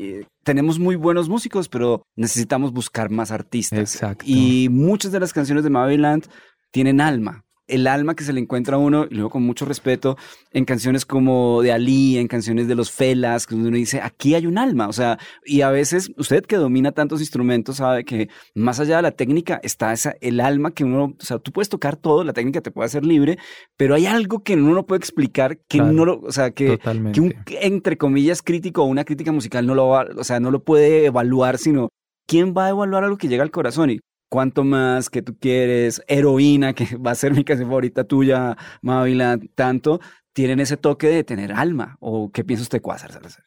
Tenemos 0.44 0.78
muy 0.78 0.96
buenos 0.96 1.28
músicos, 1.30 1.70
pero 1.70 2.02
necesitamos 2.16 2.72
buscar 2.72 3.08
más 3.10 3.30
artistas. 3.30 3.78
Exacto. 3.78 4.24
Y 4.26 4.68
muchas 4.70 5.10
de 5.10 5.20
las 5.20 5.32
canciones 5.32 5.64
de 5.64 5.70
Maviland 5.70 6.26
tienen 6.70 7.00
alma. 7.00 7.44
El 7.70 7.86
alma 7.86 8.14
que 8.14 8.24
se 8.24 8.32
le 8.32 8.40
encuentra 8.40 8.76
a 8.76 8.78
uno, 8.78 9.06
y 9.10 9.14
luego 9.14 9.30
con 9.30 9.42
mucho 9.42 9.64
respeto, 9.64 10.16
en 10.52 10.64
canciones 10.64 11.06
como 11.06 11.62
de 11.62 11.72
Ali, 11.72 12.18
en 12.18 12.28
canciones 12.28 12.68
de 12.68 12.74
los 12.74 12.90
Felas, 12.90 13.46
donde 13.48 13.68
uno 13.68 13.76
dice, 13.76 14.00
aquí 14.02 14.34
hay 14.34 14.46
un 14.46 14.58
alma. 14.58 14.88
O 14.88 14.92
sea, 14.92 15.18
y 15.44 15.60
a 15.62 15.70
veces 15.70 16.10
usted 16.16 16.44
que 16.44 16.56
domina 16.56 16.92
tantos 16.92 17.20
instrumentos 17.20 17.76
sabe 17.76 18.04
que 18.04 18.28
más 18.54 18.80
allá 18.80 18.96
de 18.96 19.02
la 19.02 19.12
técnica 19.12 19.60
está 19.62 19.92
esa, 19.92 20.14
el 20.20 20.40
alma 20.40 20.72
que 20.72 20.84
uno, 20.84 21.16
o 21.18 21.24
sea, 21.24 21.38
tú 21.38 21.52
puedes 21.52 21.68
tocar 21.68 21.96
todo, 21.96 22.24
la 22.24 22.32
técnica 22.32 22.60
te 22.60 22.70
puede 22.70 22.86
hacer 22.86 23.04
libre, 23.04 23.38
pero 23.76 23.94
hay 23.94 24.06
algo 24.06 24.42
que 24.42 24.54
uno 24.54 24.74
no 24.74 24.86
puede 24.86 24.98
explicar, 24.98 25.58
que 25.68 25.78
Claro. 25.78 25.92
no 25.92 26.04
lo, 26.04 26.20
o 26.20 26.32
sea, 26.32 26.50
que, 26.50 26.78
que 27.12 27.20
un, 27.20 27.34
entre 27.62 27.96
comillas, 27.96 28.42
crítico 28.42 28.82
o 28.82 28.86
una 28.86 29.04
crítica 29.04 29.32
musical 29.32 29.66
no 29.66 29.74
lo 29.74 29.88
va, 29.88 30.06
o 30.16 30.24
sea, 30.24 30.40
no 30.40 30.50
lo 30.50 30.62
puede 30.62 31.06
evaluar, 31.06 31.58
sino 31.58 31.88
quién 32.26 32.54
va 32.56 32.66
a 32.66 32.70
evaluar 32.70 33.04
algo 33.04 33.16
que 33.16 33.28
llega 33.28 33.42
al 33.42 33.50
corazón 33.50 33.90
y 33.90 34.00
cuánto 34.30 34.64
más 34.64 35.10
que 35.10 35.20
tú 35.20 35.36
quieres, 35.38 36.02
heroína, 36.08 36.72
que 36.72 36.86
va 36.96 37.10
a 37.10 37.14
ser 37.14 37.34
mi 37.34 37.44
canción 37.44 37.68
favorita 37.68 38.04
tuya, 38.04 38.56
Mávila, 38.80 39.38
tanto, 39.54 40.00
tienen 40.32 40.60
ese 40.60 40.78
toque 40.78 41.08
de 41.08 41.24
tener 41.24 41.52
alma. 41.52 41.98
¿O 42.00 42.30
qué 42.32 42.42
piensa 42.44 42.62
usted, 42.62 42.80
Quasar 42.80 43.12
Salazar? 43.12 43.44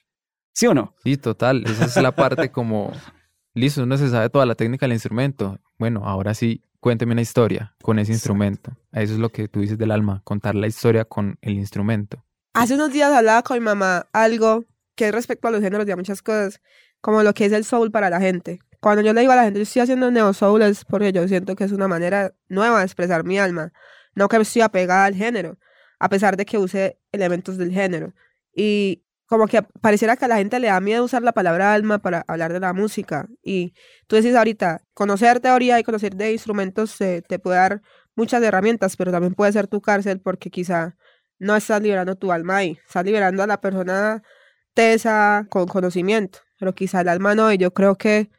¿Sí 0.54 0.68
o 0.68 0.76
no? 0.76 0.94
Sí, 1.04 1.18
total. 1.18 1.64
Esa 1.66 1.86
es 1.86 1.96
la 1.96 2.12
parte 2.12 2.52
como, 2.52 2.92
listo, 3.56 3.82
uno 3.82 3.98
se 3.98 4.10
sabe 4.10 4.30
toda 4.30 4.46
la 4.46 4.54
técnica 4.54 4.86
del 4.86 4.94
instrumento. 4.94 5.58
Bueno, 5.80 6.06
ahora 6.06 6.36
sí, 6.36 6.62
cuénteme 6.80 7.14
una 7.14 7.22
historia 7.22 7.76
con 7.82 7.98
ese 7.98 8.12
instrumento. 8.12 8.78
Eso 8.92 9.14
es 9.14 9.20
lo 9.20 9.30
que 9.30 9.48
tú 9.48 9.62
dices 9.62 9.80
del 9.80 9.90
alma, 9.90 10.22
contar 10.24 10.54
la 10.54 10.68
historia 10.68 11.06
con 11.06 11.40
el 11.42 11.54
instrumento. 11.54 12.24
Hace 12.54 12.76
unos 12.76 12.94
días 12.94 13.12
hablaba 13.12 13.42
con 13.42 13.58
mi 13.58 13.66
mamá 13.66 14.06
algo 14.14 14.66
que 14.96 15.08
es 15.08 15.12
respecto 15.12 15.48
a 15.48 15.52
los 15.52 15.62
géneros 15.62 15.88
y 15.88 15.92
a 15.92 15.96
muchas 15.96 16.22
cosas, 16.22 16.62
como 17.02 17.24
lo 17.24 17.34
que 17.34 17.46
es 17.46 17.52
el 17.52 17.64
soul 17.64 17.90
para 17.90 18.12
la 18.12 18.20
gente. 18.20 18.60
Cuando 18.84 19.02
yo 19.02 19.14
le 19.14 19.22
digo 19.22 19.32
a 19.32 19.38
la 19.38 19.46
gente, 19.46 19.60
yo 19.60 19.64
estoy 19.64 19.82
haciendo 19.82 20.12
neo 20.12 20.34
soul 20.34 20.62
es 20.62 20.84
porque 20.84 21.14
yo 21.14 21.26
siento 21.26 21.56
que 21.56 21.64
es 21.64 21.72
una 21.72 21.88
manera 21.88 22.34
nueva 22.50 22.80
de 22.80 22.86
expresar 22.86 23.24
mi 23.24 23.40
alma, 23.40 23.72
no 24.14 24.28
que 24.28 24.36
estoy 24.36 24.62
apegada 24.62 25.06
al 25.06 25.16
género, 25.16 25.58
a 26.00 26.10
pesar 26.10 26.36
de 26.36 26.46
que 26.46 26.58
use 26.58 27.00
elementos 27.14 27.58
del 27.58 27.72
género. 27.72 28.14
Y 28.54 29.06
como 29.26 29.48
que 29.48 29.62
pareciera 29.62 30.18
que 30.18 30.26
a 30.26 30.28
la 30.28 30.36
gente 30.36 30.60
le 30.60 30.68
da 30.68 30.82
miedo 30.82 31.06
usar 31.06 31.22
la 31.22 31.32
palabra 31.32 31.74
alma 31.74 32.00
para 32.00 32.26
hablar 32.28 32.52
de 32.52 32.60
la 32.60 32.74
música. 32.74 33.30
Y 33.42 33.74
tú 34.08 34.18
decís 34.18 34.36
ahorita, 34.36 34.82
conocer 34.94 35.40
teoría 35.40 35.80
y 35.80 35.84
conocer 35.84 36.18
de 36.18 36.34
instrumentos 36.34 36.98
te 36.98 37.40
puede 37.40 37.56
dar 37.56 37.82
muchas 38.18 38.44
herramientas, 38.44 38.98
pero 38.98 39.14
también 39.14 39.34
puede 39.34 39.54
ser 39.54 39.68
tu 39.68 39.80
cárcel 39.80 40.20
porque 40.20 40.50
quizá 40.50 40.98
no 41.40 41.56
estás 41.56 41.82
liberando 41.82 42.18
tu 42.18 42.34
alma 42.34 42.58
ahí, 42.58 42.78
estás 42.86 43.06
liberando 43.06 43.44
a 43.44 43.48
la 43.48 43.62
persona 43.62 44.24
tesa 44.74 45.48
con 45.50 45.68
conocimiento, 45.68 46.40
pero 46.60 46.76
quizá 46.76 47.00
el 47.00 47.08
alma 47.08 47.34
no. 47.34 47.50
Y 47.54 47.58
yo 47.58 47.74
creo 47.74 47.96
que, 47.98 48.30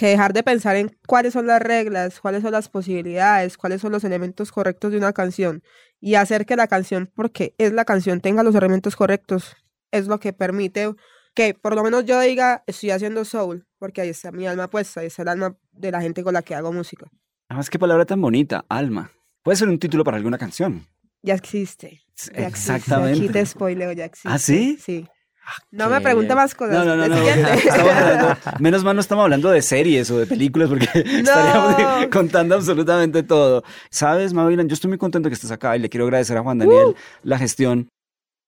que 0.00 0.06
dejar 0.06 0.32
de 0.32 0.42
pensar 0.42 0.76
en 0.76 0.96
cuáles 1.06 1.34
son 1.34 1.46
las 1.46 1.60
reglas, 1.60 2.20
cuáles 2.20 2.40
son 2.40 2.52
las 2.52 2.70
posibilidades, 2.70 3.58
cuáles 3.58 3.82
son 3.82 3.92
los 3.92 4.02
elementos 4.02 4.50
correctos 4.50 4.92
de 4.92 4.96
una 4.96 5.12
canción 5.12 5.62
y 6.00 6.14
hacer 6.14 6.46
que 6.46 6.56
la 6.56 6.68
canción, 6.68 7.10
porque 7.14 7.54
es 7.58 7.74
la 7.74 7.84
canción, 7.84 8.22
tenga 8.22 8.42
los 8.42 8.54
elementos 8.54 8.96
correctos 8.96 9.56
es 9.90 10.06
lo 10.06 10.18
que 10.18 10.32
permite 10.32 10.94
que 11.34 11.52
por 11.52 11.74
lo 11.74 11.84
menos 11.84 12.06
yo 12.06 12.18
diga, 12.18 12.64
estoy 12.66 12.92
haciendo 12.92 13.26
soul, 13.26 13.66
porque 13.78 14.00
ahí 14.00 14.08
está 14.08 14.32
mi 14.32 14.46
alma 14.46 14.70
puesta, 14.70 15.00
ahí 15.00 15.08
está 15.08 15.20
el 15.20 15.28
alma 15.28 15.58
de 15.72 15.90
la 15.90 16.00
gente 16.00 16.24
con 16.24 16.32
la 16.32 16.40
que 16.40 16.54
hago 16.54 16.72
música. 16.72 17.06
Además, 17.50 17.68
qué 17.68 17.78
palabra 17.78 18.06
tan 18.06 18.22
bonita, 18.22 18.64
alma. 18.70 19.12
Puede 19.42 19.56
ser 19.56 19.68
un 19.68 19.78
título 19.78 20.02
para 20.02 20.16
alguna 20.16 20.38
canción. 20.38 20.86
Ya 21.20 21.34
existe. 21.34 22.00
Exactamente. 22.32 23.18
Aquí 23.18 23.28
te 23.28 23.44
spoileo, 23.44 23.92
ya 23.92 24.06
existe. 24.06 24.28
¿Ah, 24.30 24.38
sí? 24.38 24.78
Sí. 24.80 25.06
No 25.70 25.88
me 25.88 26.00
pregunte 26.00 26.34
más 26.34 26.54
cosas. 26.54 26.84
No, 26.84 26.84
no, 26.84 26.96
no. 26.96 27.08
no. 27.08 28.36
menos 28.60 28.84
mal 28.84 28.94
no 28.94 29.00
estamos 29.00 29.24
hablando 29.24 29.50
de 29.50 29.62
series 29.62 30.10
o 30.10 30.18
de 30.18 30.26
películas 30.26 30.68
porque 30.68 30.88
estaríamos 30.94 32.06
contando 32.10 32.54
absolutamente 32.54 33.22
todo. 33.22 33.62
Sabes, 33.90 34.32
Mavilan, 34.32 34.68
yo 34.68 34.74
estoy 34.74 34.88
muy 34.88 34.98
contento 34.98 35.28
que 35.28 35.34
estés 35.34 35.50
acá 35.50 35.76
y 35.76 35.80
le 35.80 35.88
quiero 35.88 36.04
agradecer 36.04 36.36
a 36.36 36.42
Juan 36.42 36.58
Daniel 36.58 36.86
uh. 36.88 36.94
la 37.22 37.38
gestión. 37.38 37.88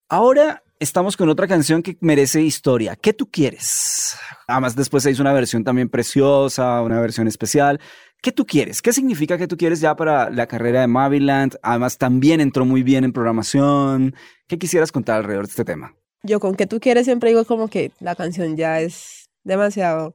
Ahora 0.09 0.63
estamos 0.79 1.17
con 1.17 1.29
otra 1.29 1.47
canción 1.47 1.83
que 1.83 1.97
merece 2.01 2.43
historia. 2.43 2.97
¿Qué 2.97 3.13
tú 3.13 3.31
quieres? 3.31 4.17
Además, 4.47 4.77
después 4.77 5.03
se 5.03 5.11
hizo 5.11 5.23
una 5.23 5.33
versión 5.33 5.65
también 5.65 5.89
preciosa, 5.89 6.83
una 6.83 7.01
versión 7.01 7.29
especial. 7.29 7.81
¿Qué 8.21 8.31
tú 8.31 8.45
quieres? 8.45 8.83
¿Qué 8.83 8.93
significa 8.93 9.39
que 9.39 9.49
tú 9.49 9.57
quieres 9.57 9.81
ya 9.81 9.97
para 9.97 10.31
la 10.31 10.47
carrera 10.47 10.83
de 10.83 10.87
Maviland? 10.87 11.57
Además, 11.63 11.99
también 11.99 12.41
entró 12.41 12.65
muy 12.65 12.83
bien 12.83 13.05
en 13.05 13.13
programación. 13.13 14.15
¿Qué 14.47 14.59
quisieras 14.59 14.93
contar 14.93 15.17
alrededor 15.17 15.47
de 15.47 15.51
este 15.51 15.65
tema? 15.65 15.95
Yo 16.23 16.41
con 16.41 16.55
¿Qué 16.55 16.67
tú 16.67 16.81
quieres 16.81 17.05
siempre 17.05 17.31
digo 17.31 17.45
como 17.45 17.69
que 17.69 17.93
la 18.01 18.15
canción 18.15 18.57
ya 18.57 18.81
es 18.81 19.31
demasiado 19.45 20.15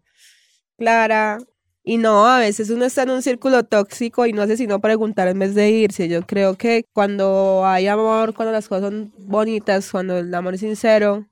clara, 0.77 1.39
y 1.87 1.97
no, 1.97 2.27
a 2.27 2.39
veces 2.39 2.69
uno 2.69 2.83
está 2.83 3.03
en 3.03 3.11
un 3.11 3.21
círculo 3.21 3.63
tóxico 3.63 4.25
y 4.25 4.33
no 4.33 4.41
hace 4.41 4.57
sino 4.57 4.81
preguntar 4.81 5.29
en 5.29 5.39
vez 5.39 5.55
de 5.55 5.69
irse. 5.69 6.09
Yo 6.09 6.21
creo 6.23 6.57
que 6.57 6.83
cuando 6.91 7.65
hay 7.65 7.87
amor, 7.87 8.33
cuando 8.33 8.51
las 8.51 8.67
cosas 8.67 8.89
son 8.89 9.13
bonitas, 9.19 9.89
cuando 9.89 10.17
el 10.17 10.33
amor 10.35 10.55
es 10.55 10.59
sincero, 10.59 11.25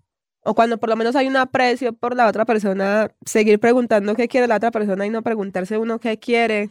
o 0.45 0.55
cuando 0.55 0.77
por 0.77 0.87
lo 0.89 0.95
menos 0.95 1.17
hay 1.17 1.27
un 1.27 1.35
aprecio 1.35 1.91
por 1.91 2.15
la 2.15 2.25
otra 2.27 2.45
persona, 2.45 3.11
seguir 3.25 3.59
preguntando 3.59 4.15
qué 4.15 4.29
quiere 4.29 4.47
la 4.47 4.55
otra 4.55 4.71
persona 4.71 5.05
y 5.05 5.09
no 5.09 5.23
preguntarse 5.23 5.77
uno 5.77 5.99
qué 5.99 6.19
quiere, 6.19 6.69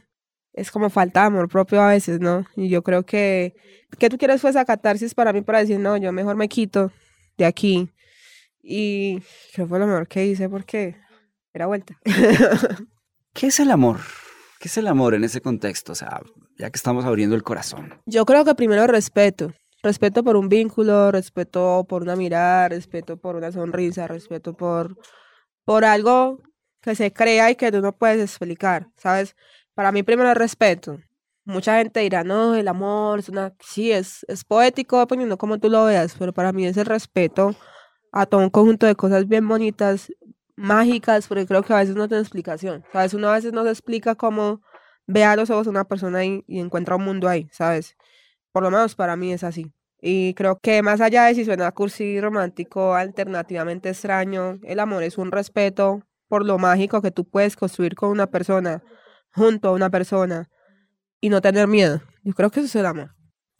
es 0.55 0.71
como 0.71 0.89
falta 0.89 1.21
de 1.21 1.27
amor 1.27 1.51
propio 1.51 1.83
a 1.83 1.89
veces, 1.89 2.21
¿no? 2.21 2.47
Y 2.57 2.71
yo 2.71 2.83
creo 2.83 3.05
que, 3.05 3.55
que 3.99 4.09
tú 4.09 4.17
quieres 4.17 4.41
fue 4.41 4.49
esa 4.49 4.65
catarsis 4.65 5.15
para 5.15 5.35
mí 5.35 5.43
para 5.43 5.59
decir, 5.59 5.79
no, 5.79 5.99
yo 5.99 6.11
mejor 6.11 6.37
me 6.37 6.49
quito 6.49 6.91
de 7.37 7.45
aquí. 7.45 7.91
Y 8.67 9.21
creo 9.53 9.67
que 9.67 9.69
fue 9.69 9.79
lo 9.79 9.87
mejor 9.87 10.09
que 10.09 10.25
hice 10.25 10.49
porque 10.49 10.97
era 11.53 11.67
vuelta. 11.67 11.99
¿Qué 13.35 13.49
es 13.49 13.61
el 13.61 13.71
amor? 13.71 14.01
¿Qué 14.59 14.69
es 14.69 14.79
el 14.79 14.87
amor 14.87 15.15
en 15.15 15.23
ese 15.23 15.43
contexto? 15.43 15.93
O 15.93 15.95
sea, 15.95 16.23
ya 16.57 16.71
que 16.71 16.77
estamos 16.77 17.05
abriendo 17.05 17.37
el 17.37 17.43
corazón. 17.43 18.01
Yo 18.07 18.25
creo 18.25 18.45
que 18.45 18.55
primero 18.55 18.87
respeto. 18.87 19.53
Respeto 19.83 20.25
por 20.25 20.37
un 20.37 20.49
vínculo, 20.49 21.13
respeto 21.13 21.85
por 21.87 22.01
una 22.01 22.17
mirada, 22.17 22.71
respeto 22.71 23.19
por 23.19 23.37
una 23.37 23.53
sonrisa, 23.53 24.07
respeto 24.07 24.55
por, 24.55 24.97
por 25.67 25.85
algo 25.85 26.41
que 26.81 26.95
se 26.95 27.13
crea 27.13 27.51
y 27.51 27.57
que 27.57 27.71
tú 27.71 27.83
no 27.83 27.93
puedes 27.93 28.19
explicar, 28.23 28.89
¿sabes? 28.97 29.37
Para 29.75 29.93
mí 29.93 30.03
primero 30.03 30.31
el 30.31 30.37
respeto. 30.37 31.01
Mucha 31.45 31.77
gente 31.77 32.01
dirá, 32.01 32.25
no, 32.25 32.55
el 32.55 32.69
amor 32.69 33.19
es 33.19 33.29
una... 33.29 33.53
Sí, 33.61 33.93
es, 33.93 34.25
es 34.27 34.43
poético 34.45 35.01
dependiendo 35.01 35.37
cómo 35.37 35.59
tú 35.59 35.69
lo 35.69 35.85
veas, 35.85 36.15
pero 36.19 36.33
para 36.33 36.53
mí 36.53 36.67
es 36.67 36.79
el 36.79 36.87
respeto 36.87 37.55
a 38.15 38.27
todo 38.27 38.41
un 38.43 38.51
conjunto 38.51 38.87
de 38.87 38.95
cosas 38.95 39.27
bien 39.27 39.47
bonitas, 39.49 40.13
mágicas, 40.55 41.27
porque 41.27 41.47
creo 41.47 41.65
que 41.65 41.73
a 41.73 41.79
veces 41.79 41.97
no 41.97 42.07
tiene 42.07 42.23
explicación. 42.23 42.85
¿Sabes? 42.93 43.13
Uno 43.13 43.29
a 43.29 43.35
veces 43.35 43.53
no 43.53 43.65
se 43.65 43.71
explica 43.71 44.15
cómo 44.15 44.63
ve 45.07 45.25
a 45.25 45.35
los 45.35 45.51
ojos 45.51 45.67
a 45.67 45.71
una 45.71 45.85
persona 45.85 46.21
ahí 46.21 46.45
y 46.47 46.61
encuentra 46.61 46.95
un 46.95 47.05
mundo 47.05 47.29
ahí, 47.29 47.49
¿sabes? 47.51 47.97
Por 48.53 48.63
lo 48.63 48.71
menos 48.71 48.95
para 48.95 49.17
mí 49.17 49.33
es 49.33 49.43
así. 49.43 49.73
Y 50.01 50.35
creo 50.35 50.61
que 50.61 50.81
más 50.83 51.01
allá 51.01 51.25
de 51.25 51.35
si 51.35 51.45
suena 51.45 51.73
cursi, 51.73 52.21
romántico, 52.21 52.95
alternativamente 52.95 53.89
extraño, 53.89 54.61
el 54.63 54.79
amor 54.79 55.03
es 55.03 55.19
un 55.19 55.33
respeto 55.33 56.05
por 56.29 56.47
lo 56.47 56.57
mágico 56.57 57.03
que 57.03 57.11
tú 57.11 57.25
puedes 57.25 57.57
construir 57.57 57.97
con 57.97 58.11
una 58.11 58.29
persona, 58.29 58.83
junto 59.33 59.69
a 59.69 59.73
una 59.73 59.91
persona, 59.91 60.49
y 61.21 61.31
no 61.31 61.41
tener 61.41 61.67
miedo. 61.67 62.01
Yo 62.23 62.33
creo 62.33 62.51
que 62.51 62.61
eso 62.61 62.67
es 62.67 62.77
el 62.77 62.87
amor. 62.87 63.11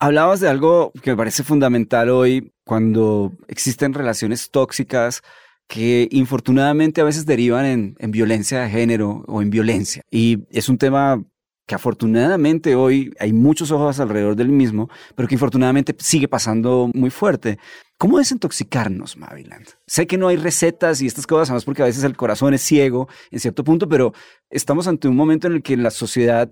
Hablabas 0.05 0.39
de 0.39 0.47
algo 0.47 0.91
que 1.01 1.09
me 1.09 1.17
parece 1.17 1.41
fundamental 1.41 2.11
hoy, 2.11 2.53
cuando 2.63 3.31
existen 3.47 3.91
relaciones 3.91 4.51
tóxicas, 4.51 5.23
que 5.67 6.07
infortunadamente 6.11 7.01
a 7.01 7.05
veces 7.05 7.25
derivan 7.25 7.65
en, 7.65 7.95
en, 7.97 8.11
violencia 8.11 8.61
de 8.61 8.69
género 8.69 9.23
o 9.25 9.41
en 9.41 9.49
violencia. 9.49 10.03
Y 10.11 10.45
es 10.51 10.69
un 10.69 10.77
tema 10.77 11.23
que 11.65 11.73
afortunadamente 11.73 12.75
hoy 12.75 13.15
hay 13.19 13.33
muchos 13.33 13.71
ojos 13.71 13.99
alrededor 13.99 14.35
del 14.35 14.49
mismo, 14.49 14.91
pero 15.15 15.27
que 15.27 15.33
infortunadamente 15.33 15.95
sigue 15.97 16.27
pasando 16.27 16.91
muy 16.93 17.09
fuerte. 17.09 17.57
¿Cómo 17.97 18.19
desintoxicarnos, 18.19 19.17
Maviland? 19.17 19.69
Sé 19.87 20.05
que 20.05 20.19
no 20.19 20.27
hay 20.27 20.37
recetas 20.37 21.01
y 21.01 21.07
estas 21.07 21.25
cosas, 21.25 21.49
además 21.49 21.65
porque 21.65 21.81
a 21.81 21.85
veces 21.85 22.03
el 22.03 22.15
corazón 22.15 22.53
es 22.53 22.61
ciego 22.61 23.07
en 23.31 23.39
cierto 23.39 23.63
punto, 23.63 23.89
pero 23.89 24.13
estamos 24.51 24.87
ante 24.87 25.07
un 25.07 25.15
momento 25.15 25.47
en 25.47 25.53
el 25.53 25.63
que 25.63 25.75
la 25.77 25.89
sociedad 25.89 26.51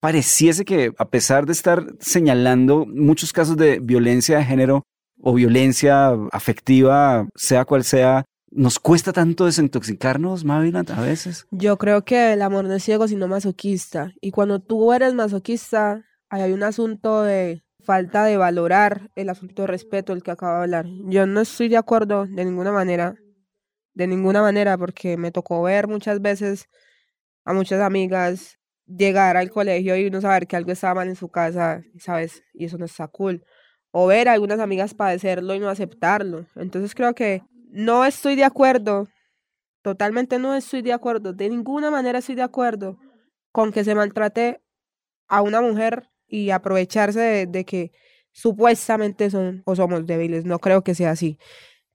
pareciese 0.00 0.64
que 0.64 0.92
a 0.98 1.08
pesar 1.08 1.46
de 1.46 1.52
estar 1.52 1.86
señalando 2.00 2.86
muchos 2.86 3.32
casos 3.32 3.56
de 3.56 3.80
violencia 3.80 4.38
de 4.38 4.44
género, 4.44 4.84
o 5.20 5.34
violencia 5.34 6.10
afectiva, 6.32 7.28
sea 7.34 7.64
cual 7.64 7.84
sea, 7.84 8.24
¿nos 8.50 8.78
cuesta 8.78 9.12
tanto 9.12 9.46
desintoxicarnos, 9.46 10.44
Maviland, 10.44 10.90
a 10.90 11.00
veces? 11.00 11.46
Yo 11.50 11.76
creo 11.76 12.04
que 12.04 12.32
el 12.32 12.42
amor 12.42 12.64
no 12.64 12.74
es 12.74 12.84
ciego, 12.84 13.08
sino 13.08 13.28
masoquista. 13.28 14.12
Y 14.20 14.30
cuando 14.30 14.60
tú 14.60 14.92
eres 14.92 15.14
masoquista, 15.14 16.04
hay 16.28 16.52
un 16.52 16.62
asunto 16.62 17.22
de 17.22 17.64
falta 17.82 18.24
de 18.24 18.36
valorar 18.36 19.10
el 19.14 19.30
asunto 19.30 19.62
de 19.62 19.68
respeto, 19.68 20.12
el 20.12 20.22
que 20.22 20.30
acabo 20.30 20.56
de 20.56 20.62
hablar. 20.62 20.86
Yo 21.06 21.26
no 21.26 21.40
estoy 21.40 21.68
de 21.68 21.78
acuerdo 21.78 22.26
de 22.26 22.44
ninguna 22.44 22.70
manera, 22.70 23.16
de 23.94 24.06
ninguna 24.06 24.42
manera, 24.42 24.76
porque 24.76 25.16
me 25.16 25.32
tocó 25.32 25.62
ver 25.62 25.88
muchas 25.88 26.20
veces 26.20 26.68
a 27.44 27.54
muchas 27.54 27.80
amigas 27.80 28.57
llegar 28.88 29.36
al 29.36 29.50
colegio 29.50 29.96
y 29.96 30.10
no 30.10 30.20
saber 30.20 30.46
que 30.46 30.56
algo 30.56 30.72
estaba 30.72 30.94
mal 30.96 31.08
en 31.08 31.16
su 31.16 31.28
casa, 31.28 31.82
¿sabes? 31.98 32.42
Y 32.54 32.64
eso 32.64 32.78
no 32.78 32.86
está 32.86 33.06
cool 33.08 33.44
o 33.90 34.06
ver 34.06 34.28
a 34.28 34.32
algunas 34.32 34.60
amigas 34.60 34.94
padecerlo 34.94 35.54
y 35.54 35.60
no 35.60 35.68
aceptarlo. 35.68 36.46
Entonces 36.56 36.94
creo 36.94 37.14
que 37.14 37.42
no 37.70 38.04
estoy 38.04 38.36
de 38.36 38.44
acuerdo, 38.44 39.08
totalmente 39.82 40.38
no 40.38 40.54
estoy 40.54 40.82
de 40.82 40.92
acuerdo, 40.92 41.32
de 41.32 41.48
ninguna 41.48 41.90
manera 41.90 42.18
estoy 42.18 42.34
de 42.34 42.42
acuerdo 42.42 42.98
con 43.52 43.72
que 43.72 43.84
se 43.84 43.94
maltrate 43.94 44.60
a 45.28 45.42
una 45.42 45.60
mujer 45.60 46.08
y 46.26 46.50
aprovecharse 46.50 47.46
de, 47.46 47.64
que 47.64 47.92
supuestamente 48.32 49.30
son 49.30 49.62
o 49.64 49.74
somos 49.74 50.06
débiles. 50.06 50.44
No 50.44 50.58
creo 50.58 50.82
que 50.82 50.94
sea 50.94 51.10
así. 51.10 51.38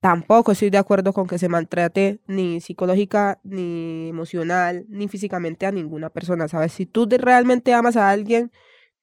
Tampoco 0.04 0.52
estoy 0.52 0.70
de 0.70 0.78
acuerdo 0.78 1.14
con 1.14 1.28
que 1.28 1.40
se 1.40 1.48
maltrate 1.48 2.20
ni 2.28 2.60
psicológica, 2.60 3.40
ni 3.46 4.10
emocional, 4.10 4.84
ni 4.90 5.08
físicamente 5.08 5.66
a 5.66 5.72
ninguna 5.72 6.10
persona, 6.10 6.50
¿sabes? 6.50 6.74
Si 6.74 6.86
tú 6.86 7.08
realmente 7.10 7.74
amas 7.74 7.96
a 7.96 8.10
alguien, 8.10 8.52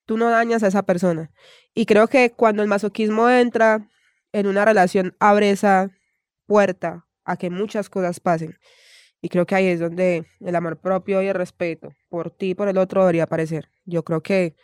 tú 0.05 0.15
no 0.15 0.29
dañas 0.29 0.61
a 0.61 0.67
esa 0.67 0.83
persona. 0.83 1.31
Y 1.73 1.87
creo 1.87 2.07
que 2.07 2.29
cuando 2.29 2.61
el 2.61 2.67
masoquismo 2.67 3.31
entra 3.31 3.89
en 4.31 4.45
una 4.45 4.63
relación, 4.63 5.15
abre 5.19 5.49
esa 5.49 5.89
puerta 6.45 7.07
a 7.25 7.35
que 7.35 7.49
muchas 7.49 7.89
cosas 7.89 8.19
pasen. 8.19 8.59
Y 9.23 9.29
creo 9.29 9.47
que 9.47 9.55
ahí 9.55 9.65
es 9.69 9.79
donde 9.79 10.27
el 10.39 10.55
amor 10.55 10.77
propio 10.81 11.23
y 11.23 11.25
el 11.25 11.33
respeto 11.33 11.95
por 12.09 12.29
ti 12.29 12.51
y 12.51 12.53
por 12.53 12.67
el 12.67 12.77
otro 12.77 13.01
debería 13.01 13.23
aparecer. 13.23 13.71
Yo 13.85 14.03
creo 14.03 14.21
que 14.21 14.55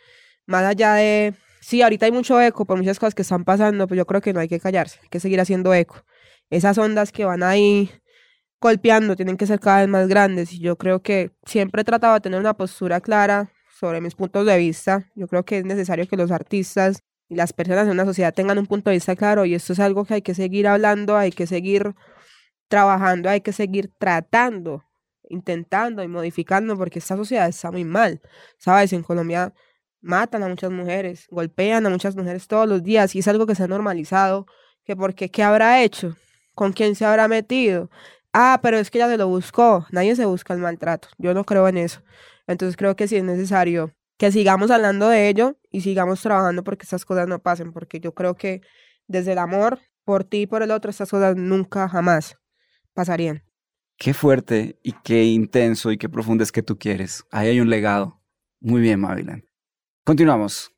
más 0.46 0.62
allá 0.62 0.94
de, 0.94 1.34
sí, 1.60 1.82
ahorita 1.82 2.06
hay 2.06 2.12
mucho 2.12 2.40
eco 2.40 2.64
por 2.64 2.78
muchas 2.78 3.00
cosas 3.00 3.16
que 3.16 3.22
están 3.22 3.44
pasando, 3.44 3.88
pero 3.88 3.96
yo 3.96 4.06
creo 4.06 4.20
que 4.20 4.32
no 4.32 4.38
hay 4.38 4.46
que 4.46 4.60
callarse, 4.60 5.00
hay 5.02 5.08
que 5.08 5.18
seguir 5.18 5.40
haciendo 5.40 5.74
eco. 5.74 6.04
Esas 6.50 6.78
ondas 6.78 7.12
que 7.12 7.24
van 7.24 7.42
ahí 7.42 7.90
golpeando, 8.60 9.16
tienen 9.16 9.36
que 9.36 9.46
ser 9.46 9.60
cada 9.60 9.80
vez 9.80 9.88
más 9.88 10.08
grandes. 10.08 10.52
Y 10.52 10.60
yo 10.60 10.76
creo 10.76 11.02
que 11.02 11.32
siempre 11.44 11.82
he 11.82 11.84
tratado 11.84 12.14
de 12.14 12.20
tener 12.20 12.40
una 12.40 12.54
postura 12.54 13.00
clara 13.00 13.52
sobre 13.78 14.00
mis 14.00 14.14
puntos 14.14 14.44
de 14.46 14.56
vista. 14.58 15.10
Yo 15.14 15.28
creo 15.28 15.44
que 15.44 15.58
es 15.58 15.64
necesario 15.64 16.06
que 16.08 16.16
los 16.16 16.30
artistas 16.30 17.02
y 17.28 17.36
las 17.36 17.52
personas 17.52 17.84
en 17.84 17.92
una 17.92 18.04
sociedad 18.04 18.34
tengan 18.34 18.58
un 18.58 18.66
punto 18.66 18.90
de 18.90 18.96
vista 18.96 19.14
claro 19.14 19.44
y 19.44 19.54
esto 19.54 19.72
es 19.74 19.80
algo 19.80 20.04
que 20.04 20.14
hay 20.14 20.22
que 20.22 20.34
seguir 20.34 20.66
hablando, 20.66 21.16
hay 21.16 21.30
que 21.30 21.46
seguir 21.46 21.94
trabajando, 22.68 23.28
hay 23.28 23.40
que 23.40 23.52
seguir 23.52 23.92
tratando, 23.98 24.84
intentando 25.28 26.02
y 26.02 26.08
modificando 26.08 26.76
porque 26.76 26.98
esta 26.98 27.16
sociedad 27.16 27.48
está 27.48 27.70
muy 27.70 27.84
mal. 27.84 28.20
Sabes, 28.58 28.92
en 28.92 29.02
Colombia 29.02 29.52
matan 30.00 30.42
a 30.42 30.48
muchas 30.48 30.70
mujeres, 30.70 31.26
golpean 31.30 31.86
a 31.86 31.90
muchas 31.90 32.16
mujeres 32.16 32.46
todos 32.48 32.68
los 32.68 32.82
días 32.82 33.14
y 33.14 33.18
es 33.20 33.28
algo 33.28 33.46
que 33.46 33.54
se 33.54 33.64
ha 33.64 33.68
normalizado, 33.68 34.46
que 34.84 34.96
porque 34.96 35.30
qué 35.30 35.42
habrá 35.42 35.82
hecho, 35.82 36.16
con 36.58 36.72
quién 36.72 36.96
se 36.96 37.04
habrá 37.04 37.28
metido. 37.28 37.88
Ah, 38.32 38.58
pero 38.60 38.78
es 38.78 38.90
que 38.90 38.98
ella 38.98 39.08
se 39.08 39.16
lo 39.16 39.28
buscó. 39.28 39.86
Nadie 39.92 40.16
se 40.16 40.26
busca 40.26 40.54
el 40.54 40.58
maltrato. 40.58 41.06
Yo 41.16 41.32
no 41.32 41.44
creo 41.44 41.68
en 41.68 41.76
eso. 41.76 42.02
Entonces 42.48 42.76
creo 42.76 42.96
que 42.96 43.06
sí 43.06 43.14
es 43.14 43.22
necesario 43.22 43.94
que 44.16 44.32
sigamos 44.32 44.72
hablando 44.72 45.08
de 45.08 45.28
ello 45.28 45.56
y 45.70 45.82
sigamos 45.82 46.20
trabajando 46.20 46.64
porque 46.64 46.82
estas 46.82 47.04
cosas 47.04 47.28
no 47.28 47.38
pasen, 47.38 47.72
porque 47.72 48.00
yo 48.00 48.12
creo 48.12 48.34
que 48.34 48.60
desde 49.06 49.32
el 49.32 49.38
amor 49.38 49.78
por 50.04 50.24
ti 50.24 50.42
y 50.42 50.46
por 50.48 50.64
el 50.64 50.72
otro, 50.72 50.90
estas 50.90 51.08
cosas 51.08 51.36
nunca 51.36 51.88
jamás 51.88 52.36
pasarían. 52.92 53.44
Qué 53.96 54.12
fuerte 54.12 54.80
y 54.82 54.94
qué 55.04 55.26
intenso 55.26 55.92
y 55.92 55.96
qué 55.96 56.08
profundo 56.08 56.42
es 56.42 56.50
que 56.50 56.64
tú 56.64 56.76
quieres. 56.76 57.24
Ahí 57.30 57.50
hay 57.50 57.60
un 57.60 57.70
legado. 57.70 58.20
Muy 58.58 58.80
bien, 58.80 58.98
Mavilan. 58.98 59.44
Continuamos. 60.02 60.72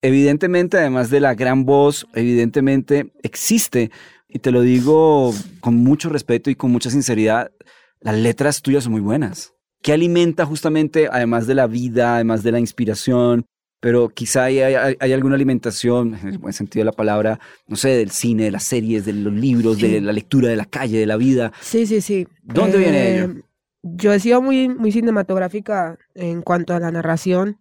Evidentemente, 0.00 0.76
además 0.76 1.10
de 1.10 1.18
la 1.18 1.34
gran 1.34 1.64
voz, 1.64 2.06
evidentemente 2.12 3.12
existe, 3.22 3.90
y 4.34 4.40
te 4.40 4.50
lo 4.50 4.62
digo 4.62 5.32
con 5.60 5.76
mucho 5.76 6.10
respeto 6.10 6.50
y 6.50 6.56
con 6.56 6.72
mucha 6.72 6.90
sinceridad, 6.90 7.52
las 8.00 8.16
letras 8.16 8.60
tuyas 8.62 8.82
son 8.82 8.92
muy 8.92 9.00
buenas. 9.00 9.54
¿Qué 9.80 9.92
alimenta 9.92 10.44
justamente, 10.44 11.08
además 11.10 11.46
de 11.46 11.54
la 11.54 11.68
vida, 11.68 12.16
además 12.16 12.42
de 12.42 12.50
la 12.50 12.58
inspiración? 12.58 13.46
Pero 13.78 14.08
quizá 14.08 14.44
hay, 14.44 14.58
hay, 14.58 15.12
alguna 15.12 15.36
alimentación, 15.36 16.18
en 16.20 16.28
el 16.28 16.38
buen 16.38 16.52
sentido 16.52 16.80
de 16.80 16.86
la 16.86 16.92
palabra, 16.92 17.38
no 17.68 17.76
sé, 17.76 17.90
del 17.90 18.10
cine, 18.10 18.44
de 18.44 18.50
las 18.50 18.64
series, 18.64 19.04
de 19.04 19.12
los 19.12 19.32
libros, 19.32 19.78
de 19.78 20.00
la 20.00 20.12
lectura 20.12 20.48
de 20.48 20.56
la 20.56 20.64
calle, 20.64 20.98
de 20.98 21.06
la 21.06 21.16
vida. 21.16 21.52
Sí, 21.60 21.86
sí, 21.86 22.00
sí. 22.00 22.26
¿Dónde 22.42 22.78
viene 22.78 23.14
ello? 23.14 23.24
Eh, 23.26 23.42
yo 23.82 24.12
he 24.12 24.18
sido 24.18 24.42
muy, 24.42 24.68
muy 24.68 24.90
cinematográfica 24.90 25.96
en 26.14 26.42
cuanto 26.42 26.74
a 26.74 26.80
la 26.80 26.90
narración. 26.90 27.60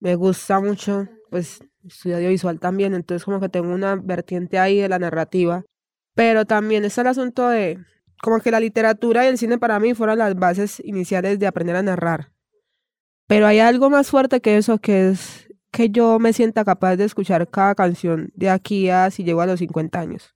Me 0.00 0.16
gusta 0.16 0.58
mucho, 0.58 1.06
pues 1.30 1.60
estudio 1.86 2.16
audiovisual 2.16 2.58
también, 2.58 2.94
entonces 2.94 3.24
como 3.24 3.38
que 3.38 3.48
tengo 3.48 3.72
una 3.72 3.94
vertiente 3.94 4.58
ahí 4.58 4.80
de 4.80 4.88
la 4.88 4.98
narrativa. 4.98 5.64
Pero 6.14 6.44
también 6.44 6.84
está 6.84 7.00
el 7.00 7.06
asunto 7.08 7.48
de, 7.48 7.78
como 8.22 8.40
que 8.40 8.50
la 8.50 8.60
literatura 8.60 9.24
y 9.24 9.28
el 9.28 9.38
cine 9.38 9.58
para 9.58 9.80
mí 9.80 9.94
fueron 9.94 10.18
las 10.18 10.34
bases 10.34 10.80
iniciales 10.84 11.38
de 11.38 11.46
aprender 11.46 11.76
a 11.76 11.82
narrar. 11.82 12.32
Pero 13.26 13.46
hay 13.46 13.60
algo 13.60 13.90
más 13.90 14.10
fuerte 14.10 14.40
que 14.40 14.56
eso, 14.56 14.78
que 14.78 15.10
es 15.10 15.48
que 15.70 15.88
yo 15.88 16.18
me 16.18 16.32
sienta 16.32 16.64
capaz 16.64 16.96
de 16.96 17.04
escuchar 17.04 17.48
cada 17.48 17.74
canción 17.74 18.30
de 18.34 18.50
aquí 18.50 18.90
a 18.90 19.10
si 19.10 19.24
llego 19.24 19.40
a 19.40 19.46
los 19.46 19.58
50 19.58 19.98
años. 19.98 20.34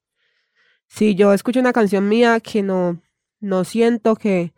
Si 0.88 1.14
yo 1.14 1.32
escucho 1.32 1.60
una 1.60 1.72
canción 1.72 2.08
mía 2.08 2.40
que 2.40 2.62
no, 2.62 3.02
no 3.38 3.64
siento 3.64 4.16
que, 4.16 4.54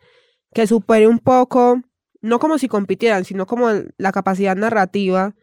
que 0.53 0.67
supere 0.67 1.07
un 1.07 1.19
poco, 1.19 1.81
no 2.21 2.39
como 2.39 2.57
si 2.57 2.67
compitieran, 2.67 3.25
sino 3.25 3.45
como 3.45 3.69
la 3.97 4.11
capacidad 4.11 4.55
narrativa 4.55 5.35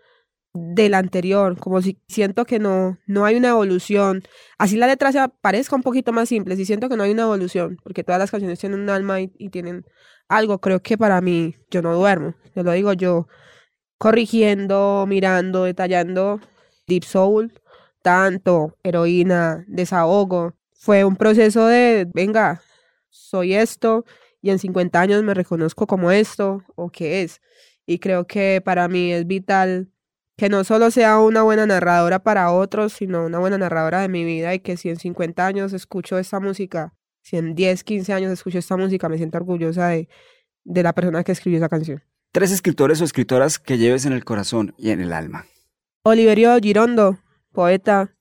del 0.56 0.94
anterior, 0.94 1.58
como 1.58 1.82
si 1.82 1.98
siento 2.08 2.44
que 2.44 2.58
no, 2.58 2.98
no 3.06 3.24
hay 3.24 3.36
una 3.36 3.50
evolución. 3.50 4.22
Así 4.58 4.76
la 4.76 4.86
letra 4.86 5.12
se 5.12 5.20
parezca 5.40 5.76
un 5.76 5.82
poquito 5.82 6.12
más 6.12 6.28
simple, 6.28 6.56
si 6.56 6.64
siento 6.64 6.88
que 6.88 6.96
no 6.96 7.02
hay 7.04 7.12
una 7.12 7.22
evolución, 7.22 7.78
porque 7.82 8.04
todas 8.04 8.18
las 8.18 8.30
canciones 8.30 8.58
tienen 8.58 8.80
un 8.80 8.90
alma 8.90 9.20
y, 9.20 9.28
tienen 9.50 9.84
algo, 10.28 10.60
creo 10.60 10.80
que 10.82 10.98
para 10.98 11.20
mí 11.20 11.56
yo 11.70 11.82
no 11.82 11.94
duermo, 11.94 12.34
yo 12.54 12.62
lo 12.62 12.72
digo 12.72 12.92
yo, 12.92 13.28
corrigiendo, 13.98 15.06
mirando, 15.08 15.64
detallando 15.64 16.40
Deep 16.86 17.04
Soul, 17.04 17.52
tanto, 18.02 18.76
heroína, 18.82 19.64
desahogo. 19.68 20.54
Fue 20.74 21.04
un 21.04 21.16
proceso 21.16 21.66
de, 21.66 22.06
venga, 22.12 22.62
soy 23.10 23.54
esto 23.54 24.04
y 24.42 24.50
en 24.50 24.58
50 24.58 25.00
años 25.00 25.22
me 25.24 25.34
reconozco 25.34 25.86
como 25.86 26.10
esto 26.10 26.62
o 26.76 26.90
qué 26.90 27.22
es. 27.22 27.40
Y 27.86 27.98
creo 27.98 28.26
que 28.26 28.62
para 28.64 28.88
mí 28.88 29.12
es 29.12 29.26
vital 29.26 29.90
que 30.36 30.48
no 30.48 30.64
solo 30.64 30.90
sea 30.90 31.18
una 31.18 31.42
buena 31.42 31.66
narradora 31.66 32.18
para 32.22 32.52
otros, 32.52 32.92
sino 32.92 33.24
una 33.24 33.38
buena 33.38 33.58
narradora 33.58 34.00
de 34.00 34.08
mi 34.08 34.24
vida 34.24 34.54
y 34.54 34.60
que 34.60 34.76
si 34.76 34.90
en 34.90 34.96
50 34.96 35.46
años 35.46 35.72
escucho 35.72 36.18
esta 36.18 36.40
música, 36.40 36.94
si 37.22 37.36
en 37.36 37.54
10, 37.54 37.84
15 37.84 38.12
años 38.12 38.32
escucho 38.32 38.58
esta 38.58 38.76
música, 38.76 39.08
me 39.08 39.16
siento 39.16 39.38
orgullosa 39.38 39.88
de, 39.88 40.08
de 40.64 40.82
la 40.82 40.92
persona 40.92 41.24
que 41.24 41.32
escribió 41.32 41.58
esa 41.58 41.68
canción. 41.68 42.02
Tres 42.32 42.52
escritores 42.52 43.00
o 43.00 43.04
escritoras 43.04 43.58
que 43.58 43.78
lleves 43.78 44.04
en 44.04 44.12
el 44.12 44.24
corazón 44.24 44.74
y 44.76 44.90
en 44.90 45.00
el 45.00 45.12
alma. 45.12 45.46
Oliverio 46.02 46.56
Girondo, 46.60 47.18
poeta, 47.52 48.14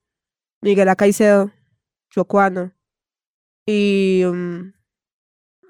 Miguel 0.62 0.90
Acaicedo, 0.90 1.52
chocuano, 2.10 2.72
y... 3.66 4.24
Um, 4.26 4.74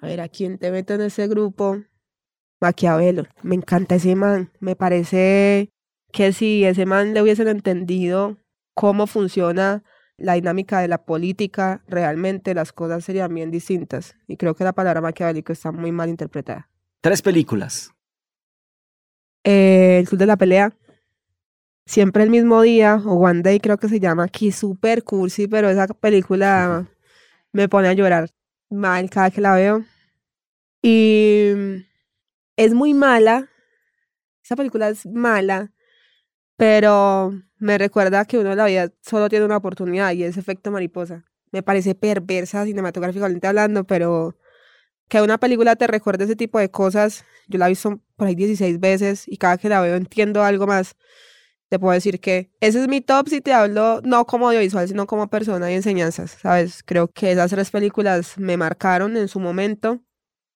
a 0.02 0.08
ver, 0.08 0.22
¿a 0.22 0.30
quién 0.30 0.58
te 0.60 0.70
meto 0.70 0.94
en 0.94 1.02
ese 1.02 1.28
grupo? 1.28 1.82
Maquiavelo. 2.62 3.24
Me 3.42 3.56
encanta 3.56 3.96
ese 3.96 4.16
man. 4.16 4.52
Me 4.60 4.76
parece 4.76 5.74
que 6.16 6.32
si 6.32 6.64
ese 6.64 6.86
man 6.86 7.14
le 7.14 7.22
hubiesen 7.22 7.50
entendido 7.50 8.38
cómo 8.74 9.06
funciona 9.06 9.84
la 10.16 10.36
dinámica 10.36 10.80
de 10.80 10.88
la 10.88 11.04
política, 11.04 11.84
realmente 11.90 12.54
las 12.54 12.72
cosas 12.72 13.04
serían 13.04 13.36
bien 13.36 13.52
distintas. 13.52 14.16
Y 14.26 14.38
creo 14.38 14.56
que 14.56 14.64
la 14.64 14.72
palabra 14.72 15.02
maquiavélico 15.02 15.52
está 15.52 15.74
muy 15.74 15.92
mal 15.92 16.08
interpretada. 16.08 16.70
Tres 17.02 17.22
películas. 17.22 17.92
Eh, 19.44 19.98
el 20.00 20.08
Club 20.08 20.20
de 20.20 20.26
la 20.26 20.38
Pelea. 20.38 20.74
Siempre 21.86 22.24
el 22.24 22.30
mismo 22.30 22.62
día, 22.62 22.96
o 23.06 23.16
One 23.16 23.42
Day 23.42 23.60
creo 23.60 23.78
que 23.78 23.90
se 23.90 24.00
llama 24.00 24.24
aquí, 24.24 24.54
super 24.54 25.04
cursi, 25.04 25.48
pero 25.48 25.70
esa 25.70 25.86
película 25.88 26.88
me 27.52 27.68
pone 27.68 27.90
a 27.90 27.94
llorar 27.94 28.30
mal 28.70 29.10
cada 29.10 29.32
que 29.32 29.42
la 29.42 29.54
veo. 29.54 29.84
Y 30.82 31.84
es 32.56 32.74
muy 32.74 32.94
mala. 32.94 33.50
Esa 34.42 34.56
película 34.56 34.88
es 34.88 35.06
mala, 35.06 35.74
pero 36.58 37.34
me 37.58 37.78
recuerda 37.78 38.26
que 38.26 38.38
uno 38.38 38.52
de 38.52 38.56
la 38.56 38.66
vida 38.66 38.92
solo 39.02 39.30
tiene 39.30 39.46
una 39.46 39.58
oportunidad 39.58 40.12
y 40.14 40.24
es 40.24 40.38
efecto 40.38 40.72
mariposa. 40.72 41.26
Me 41.52 41.64
parece 41.64 41.96
perversa 41.96 42.66
cinematográficamente 42.66 43.48
hablando, 43.48 43.86
pero 43.86 44.38
que 45.08 45.22
una 45.22 45.38
película 45.38 45.76
te 45.76 45.88
recuerde 45.88 46.26
ese 46.26 46.36
tipo 46.36 46.60
de 46.60 46.70
cosas, 46.70 47.26
yo 47.48 47.60
la 47.60 47.68
he 47.68 47.70
visto 47.70 48.00
por 48.16 48.28
ahí 48.28 48.36
16 48.36 48.80
veces 48.80 49.24
y 49.28 49.38
cada 49.38 49.58
que 49.58 49.70
la 49.70 49.82
veo 49.82 49.96
entiendo 49.96 50.44
algo 50.44 50.68
más. 50.68 50.96
Te 51.70 51.80
puedo 51.80 51.94
decir 51.94 52.20
que 52.20 52.52
ese 52.60 52.82
es 52.82 52.88
mi 52.88 53.02
top 53.02 53.28
si 53.28 53.42
te 53.42 53.52
hablo 53.52 54.00
no 54.04 54.26
como 54.26 54.48
audiovisual, 54.48 54.88
sino 54.88 55.08
como 55.08 55.28
persona 55.28 55.72
y 55.72 55.76
enseñanzas, 55.76 56.38
¿sabes? 56.42 56.84
Creo 56.84 57.08
que 57.08 57.32
esas 57.32 57.52
tres 57.52 57.72
películas 57.72 58.38
me 58.38 58.56
marcaron 58.56 59.18
en 59.18 59.28
su 59.28 59.40
momento 59.40 60.00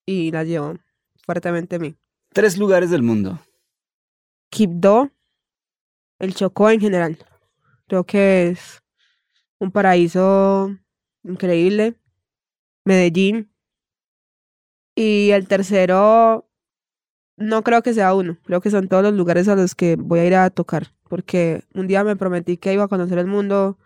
y 0.06 0.32
las 0.32 0.46
llevo 0.48 0.78
fuertemente 1.26 1.78
a 1.78 1.80
mí. 1.80 1.96
Tres 2.32 2.58
lugares 2.58 2.92
del 2.92 3.02
mundo. 3.02 3.40
Quibdó, 4.50 5.12
el 6.20 6.36
Chocó 6.36 6.70
en 6.70 6.80
general. 6.80 7.18
Creo 7.88 8.04
que 8.04 8.50
es 8.50 8.84
un 9.58 9.72
paraíso 9.72 10.76
increíble. 11.24 11.96
Medellín. 12.86 13.52
Y 14.96 15.32
el 15.32 15.48
tercero, 15.48 16.50
no 17.38 17.64
creo 17.64 17.82
que 17.82 17.94
sea 17.94 18.14
uno. 18.14 18.38
Creo 18.44 18.62
que 18.62 18.70
son 18.70 18.88
todos 18.88 19.04
los 19.04 19.14
lugares 19.14 19.48
a 19.48 19.56
los 19.56 19.76
que 19.76 19.96
voy 19.96 20.20
a 20.20 20.26
ir 20.26 20.36
a 20.36 20.50
tocar. 20.50 20.94
Porque 21.08 21.64
un 21.74 21.88
día 21.88 22.04
me 22.04 22.16
prometí 22.16 22.58
que 22.58 22.74
iba 22.74 22.84
a 22.84 22.90
conocer 22.90 23.18
el 23.18 23.28
mundo 23.28 23.78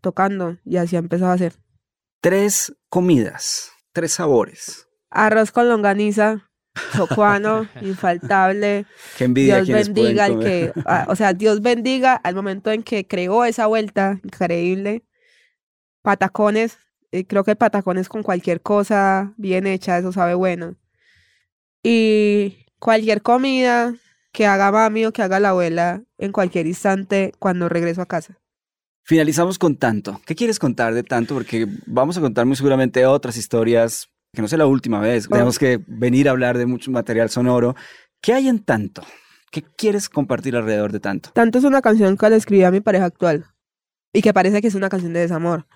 tocando 0.00 0.58
y 0.64 0.76
así 0.76 0.96
ha 0.96 1.00
empezado 1.00 1.32
a 1.32 1.34
hacer. 1.34 1.54
Tres 2.20 2.76
comidas, 2.88 3.72
tres 3.92 4.12
sabores. 4.12 4.88
Arroz 5.10 5.52
con 5.52 5.68
longaniza, 5.68 6.47
chocuano, 6.94 7.66
infaltable. 7.80 8.86
Que 9.16 9.24
envidia 9.24 9.62
Dios 9.62 9.88
bendiga 9.88 10.24
al 10.24 10.38
que, 10.38 10.72
o 11.06 11.16
sea, 11.16 11.32
Dios 11.32 11.60
bendiga 11.60 12.14
al 12.14 12.34
momento 12.34 12.70
en 12.70 12.82
que 12.82 13.06
creó 13.06 13.44
esa 13.44 13.66
vuelta 13.66 14.20
increíble. 14.22 15.04
Patacones, 16.02 16.78
eh, 17.12 17.26
creo 17.26 17.44
que 17.44 17.56
patacones 17.56 18.08
con 18.08 18.22
cualquier 18.22 18.60
cosa 18.60 19.34
bien 19.36 19.66
hecha, 19.66 19.98
eso 19.98 20.12
sabe 20.12 20.34
bueno. 20.34 20.76
Y 21.82 22.66
cualquier 22.78 23.22
comida 23.22 23.94
que 24.32 24.46
haga 24.46 24.70
mami 24.70 25.06
o 25.06 25.12
que 25.12 25.22
haga 25.22 25.40
la 25.40 25.50
abuela 25.50 26.02
en 26.18 26.32
cualquier 26.32 26.66
instante 26.66 27.32
cuando 27.38 27.68
regreso 27.68 28.02
a 28.02 28.06
casa. 28.06 28.38
Finalizamos 29.02 29.58
con 29.58 29.76
tanto. 29.76 30.20
¿Qué 30.26 30.34
quieres 30.34 30.58
contar 30.58 30.92
de 30.92 31.02
tanto? 31.02 31.34
Porque 31.34 31.66
vamos 31.86 32.18
a 32.18 32.20
contar 32.20 32.44
muy 32.44 32.56
seguramente 32.56 33.06
otras 33.06 33.36
historias 33.36 34.10
que 34.32 34.42
no 34.42 34.48
sea 34.48 34.58
la 34.58 34.66
última 34.66 35.00
vez, 35.00 35.28
tenemos 35.28 35.58
que 35.58 35.82
venir 35.86 36.28
a 36.28 36.32
hablar 36.32 36.58
de 36.58 36.66
mucho 36.66 36.90
material 36.90 37.30
sonoro. 37.30 37.74
¿Qué 38.20 38.34
hay 38.34 38.48
en 38.48 38.64
tanto? 38.64 39.02
¿Qué 39.50 39.62
quieres 39.62 40.08
compartir 40.08 40.56
alrededor 40.56 40.92
de 40.92 41.00
tanto? 41.00 41.30
Tanto 41.32 41.58
es 41.58 41.64
una 41.64 41.80
canción 41.80 42.16
que 42.16 42.28
la 42.28 42.36
escribí 42.36 42.64
a 42.64 42.70
mi 42.70 42.80
pareja 42.80 43.06
actual 43.06 43.46
y 44.12 44.20
que 44.20 44.34
parece 44.34 44.60
que 44.60 44.68
es 44.68 44.74
una 44.74 44.88
canción 44.88 45.12
de 45.12 45.20
desamor. 45.20 45.66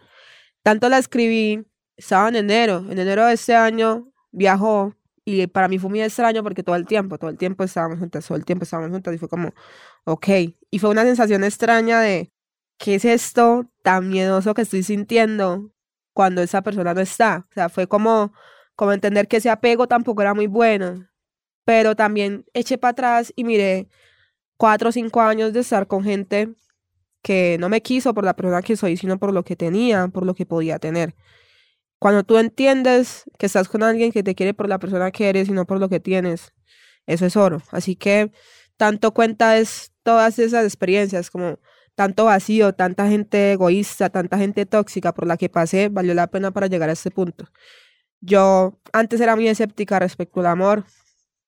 Tanto 0.63 0.89
la 0.89 0.99
escribí 0.99 1.67
estaba 1.97 2.29
en 2.29 2.37
enero. 2.37 2.85
En 2.91 2.99
enero 2.99 3.27
de 3.27 3.35
este 3.35 3.55
año 3.55 4.13
viajó 4.31 4.95
y 5.25 5.47
para 5.47 5.69
mí 5.69 5.79
fue 5.79 5.91
muy 5.91 6.03
extraño 6.03 6.43
porque 6.43 6.63
todo 6.63 6.77
el 6.77 6.87
tiempo, 6.87 7.19
todo 7.19 7.31
el 7.31 7.39
tiempo 7.39 7.65
estábamos 7.65 7.99
juntas, 7.99 8.27
todo 8.27 8.37
el 8.37 8.45
tiempo 8.45 8.65
estábamos 8.65 8.91
juntas 8.91 9.15
y 9.15 9.19
fue 9.19 9.29
como, 9.29 9.53
ok. 10.05 10.29
Y 10.71 10.79
fue 10.79 10.91
una 10.91 11.05
sensación 11.05 11.45
extraña 11.45 12.01
de, 12.01 12.33
¿qué 12.79 12.97
es 12.97 13.05
esto 13.05 13.71
tan 13.83 14.09
miedoso 14.09 14.55
que 14.55 14.63
estoy 14.63 14.83
sintiendo 14.83 15.71
cuando 16.13 16.43
esa 16.43 16.63
persona 16.63 16.95
no 16.95 17.01
está? 17.01 17.47
O 17.51 17.55
sea, 17.55 17.69
fue 17.69 17.87
como, 17.87 18.33
como 18.77 18.93
entender 18.93 19.29
que 19.29 19.39
ese 19.39 19.51
apego 19.51 19.87
tampoco 19.89 20.23
era 20.23 20.35
muy 20.35 20.47
bueno. 20.47 21.09
Pero 21.65 21.95
también 21.97 22.45
eché 22.55 22.79
para 22.79 22.93
atrás 22.93 23.33
y 23.37 23.45
miré 23.45 23.89
cuatro 24.57 24.91
o 24.91 24.93
cinco 24.93 25.21
años 25.21 25.53
de 25.53 25.61
estar 25.61 25.87
con 25.87 26.05
gente 26.05 26.55
que 27.23 27.57
no 27.61 27.69
me 27.69 27.83
quiso 27.83 28.15
por 28.15 28.25
la 28.25 28.35
persona 28.35 28.63
que 28.63 28.77
soy, 28.77 28.97
sino 28.97 29.19
por 29.19 29.33
lo 29.33 29.45
que 29.45 29.57
tenía, 29.57 30.09
por 30.09 30.27
lo 30.27 30.35
que 30.35 30.47
podía 30.47 30.79
tener. 30.79 31.15
Cuando 31.99 32.25
tú 32.25 32.39
entiendes 32.39 33.25
que 33.39 33.47
estás 33.47 33.69
con 33.69 33.83
alguien 33.85 34.11
que 34.11 34.25
te 34.25 34.35
quiere 34.35 34.55
por 34.55 34.69
la 34.69 34.79
persona 34.81 35.13
que 35.13 35.29
eres 35.29 35.49
y 35.49 35.53
no 35.53 35.67
por 35.67 35.79
lo 35.79 35.89
que 35.89 36.01
tienes, 36.01 36.53
eso 37.07 37.27
es 37.27 37.37
oro. 37.37 37.63
Así 37.71 37.97
que 37.97 38.33
tanto 38.77 39.15
cuenta 39.15 39.59
es 39.59 39.93
todas 40.03 40.39
esas 40.41 40.65
experiencias, 40.65 41.31
como 41.31 41.61
tanto 41.95 42.25
vacío, 42.27 42.73
tanta 42.75 43.09
gente 43.09 43.53
egoísta, 43.53 44.11
tanta 44.11 44.39
gente 44.39 44.67
tóxica 44.67 45.13
por 45.13 45.27
la 45.27 45.37
que 45.37 45.49
pasé, 45.49 45.89
valió 45.89 46.15
la 46.15 46.27
pena 46.29 46.51
para 46.51 46.67
llegar 46.67 46.89
a 46.91 46.93
este 46.93 47.11
punto. 47.11 47.47
Yo 48.21 48.79
antes 48.93 49.21
era 49.21 49.37
muy 49.37 49.49
escéptica 49.49 49.99
respecto 49.99 50.41
al 50.41 50.47
amor. 50.47 50.85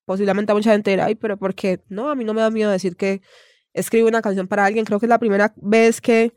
Posiblemente 0.04 0.52
mucha 0.54 0.72
gente 0.72 0.90
dirá, 0.90 1.06
ay, 1.06 1.14
pero 1.14 1.36
¿por 1.38 1.54
qué? 1.54 1.80
No, 1.88 2.10
a 2.10 2.14
mí 2.14 2.24
no 2.24 2.34
me 2.34 2.42
da 2.42 2.50
miedo 2.50 2.70
decir 2.70 2.96
que 2.96 3.22
escribo 3.72 4.08
una 4.08 4.22
canción 4.22 4.48
para 4.48 4.64
alguien. 4.66 4.84
Creo 4.84 5.00
que 5.00 5.06
es 5.06 5.10
la 5.10 5.18
primera 5.18 5.54
vez 5.56 6.00
que 6.00 6.34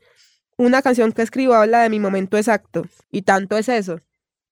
una 0.56 0.82
canción 0.82 1.12
que 1.12 1.22
escribo 1.22 1.54
habla 1.54 1.82
de 1.82 1.90
mi 1.90 2.00
momento 2.00 2.36
exacto. 2.36 2.84
Y 3.10 3.22
tanto 3.22 3.58
es 3.58 3.68
eso 3.68 4.00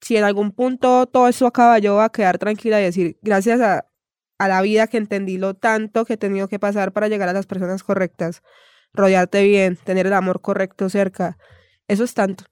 si 0.01 0.17
en 0.17 0.25
algún 0.25 0.53
punto 0.53 1.07
todo 1.07 1.29
eso 1.29 1.47
acaba, 1.47 1.79
yo 1.79 1.95
voy 1.95 2.05
a 2.05 2.11
quedar 2.11 2.39
tranquila 2.39 2.81
y 2.81 2.85
decir, 2.85 3.19
gracias 3.23 3.61
a, 3.61 3.87
a 4.39 4.49
la 4.49 4.63
vida 4.63 4.87
que 4.87 4.99
entendí 4.99 5.39
lo 5.39 5.55
tanto 5.55 6.05
que 6.05 6.15
he 6.15 6.17
tenido 6.17 6.49
que 6.49 6.59
pasar 6.59 6.93
para 6.93 7.09
llegar 7.09 7.29
a 7.29 7.33
las 7.33 7.47
personas 7.47 7.83
correctas, 7.83 8.43
rodearte 8.93 9.43
bien, 9.45 9.77
tener 9.77 10.07
el 10.07 10.13
amor 10.13 10.41
correcto 10.41 10.89
cerca, 10.89 11.37
eso 11.89 12.05
es 12.05 12.15
tanto. 12.15 12.45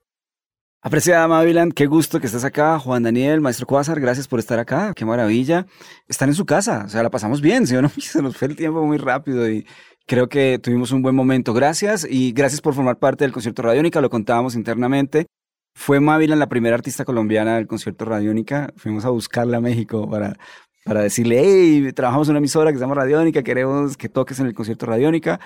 Apreciada 0.87 1.27
Maviland, 1.27 1.73
qué 1.73 1.87
gusto 1.87 2.21
que 2.21 2.27
estés 2.27 2.45
acá. 2.45 2.79
Juan 2.79 3.03
Daniel, 3.03 3.41
maestro 3.41 3.67
Cuásar, 3.67 3.99
gracias 4.01 4.29
por 4.29 4.39
estar 4.39 4.59
acá. 4.59 4.93
Qué 4.95 5.07
maravilla. 5.07 5.67
Están 6.09 6.29
en 6.29 6.35
su 6.35 6.45
casa, 6.45 6.83
o 6.85 6.91
sea, 6.91 7.03
la 7.03 7.09
pasamos 7.09 7.41
bien, 7.41 7.67
¿sí 7.67 7.75
o 7.75 7.81
no? 7.81 7.89
Se 7.99 8.21
nos 8.21 8.37
fue 8.37 8.49
el 8.49 8.57
tiempo 8.57 8.85
muy 8.85 8.99
rápido 8.99 9.49
y 9.51 9.67
creo 10.07 10.29
que 10.29 10.59
tuvimos 10.63 10.93
un 10.93 11.01
buen 11.01 11.15
momento. 11.15 11.55
Gracias 11.55 12.07
y 12.09 12.33
gracias 12.33 12.61
por 12.61 12.75
formar 12.75 12.99
parte 12.99 13.25
del 13.25 13.33
concierto 13.33 13.63
Radiónica, 13.63 14.03
lo 14.03 14.11
contábamos 14.11 14.57
internamente. 14.57 15.27
Fue 15.75 16.01
Mávila 16.01 16.37
la 16.37 16.51
primera 16.51 16.75
artista 16.77 17.07
colombiana 17.07 17.57
del 17.57 17.67
concierto 17.67 18.05
Radiónica. 18.05 18.71
Fuimos 18.77 19.07
a 19.07 19.09
buscarla 19.09 19.57
a 19.57 19.61
México 19.63 20.09
para, 20.11 20.37
para 20.85 21.01
decirle, 21.01 21.41
hey, 21.43 21.93
trabajamos 21.95 22.29
en 22.29 22.33
una 22.33 22.39
emisora 22.41 22.71
que 22.71 22.77
se 22.77 22.83
llama 22.85 22.95
Radiónica, 22.95 23.43
queremos 23.43 23.97
que 23.97 24.11
toques 24.11 24.39
en 24.39 24.49
el 24.49 24.55
concierto 24.55 24.85
Radiónica. 24.85 25.41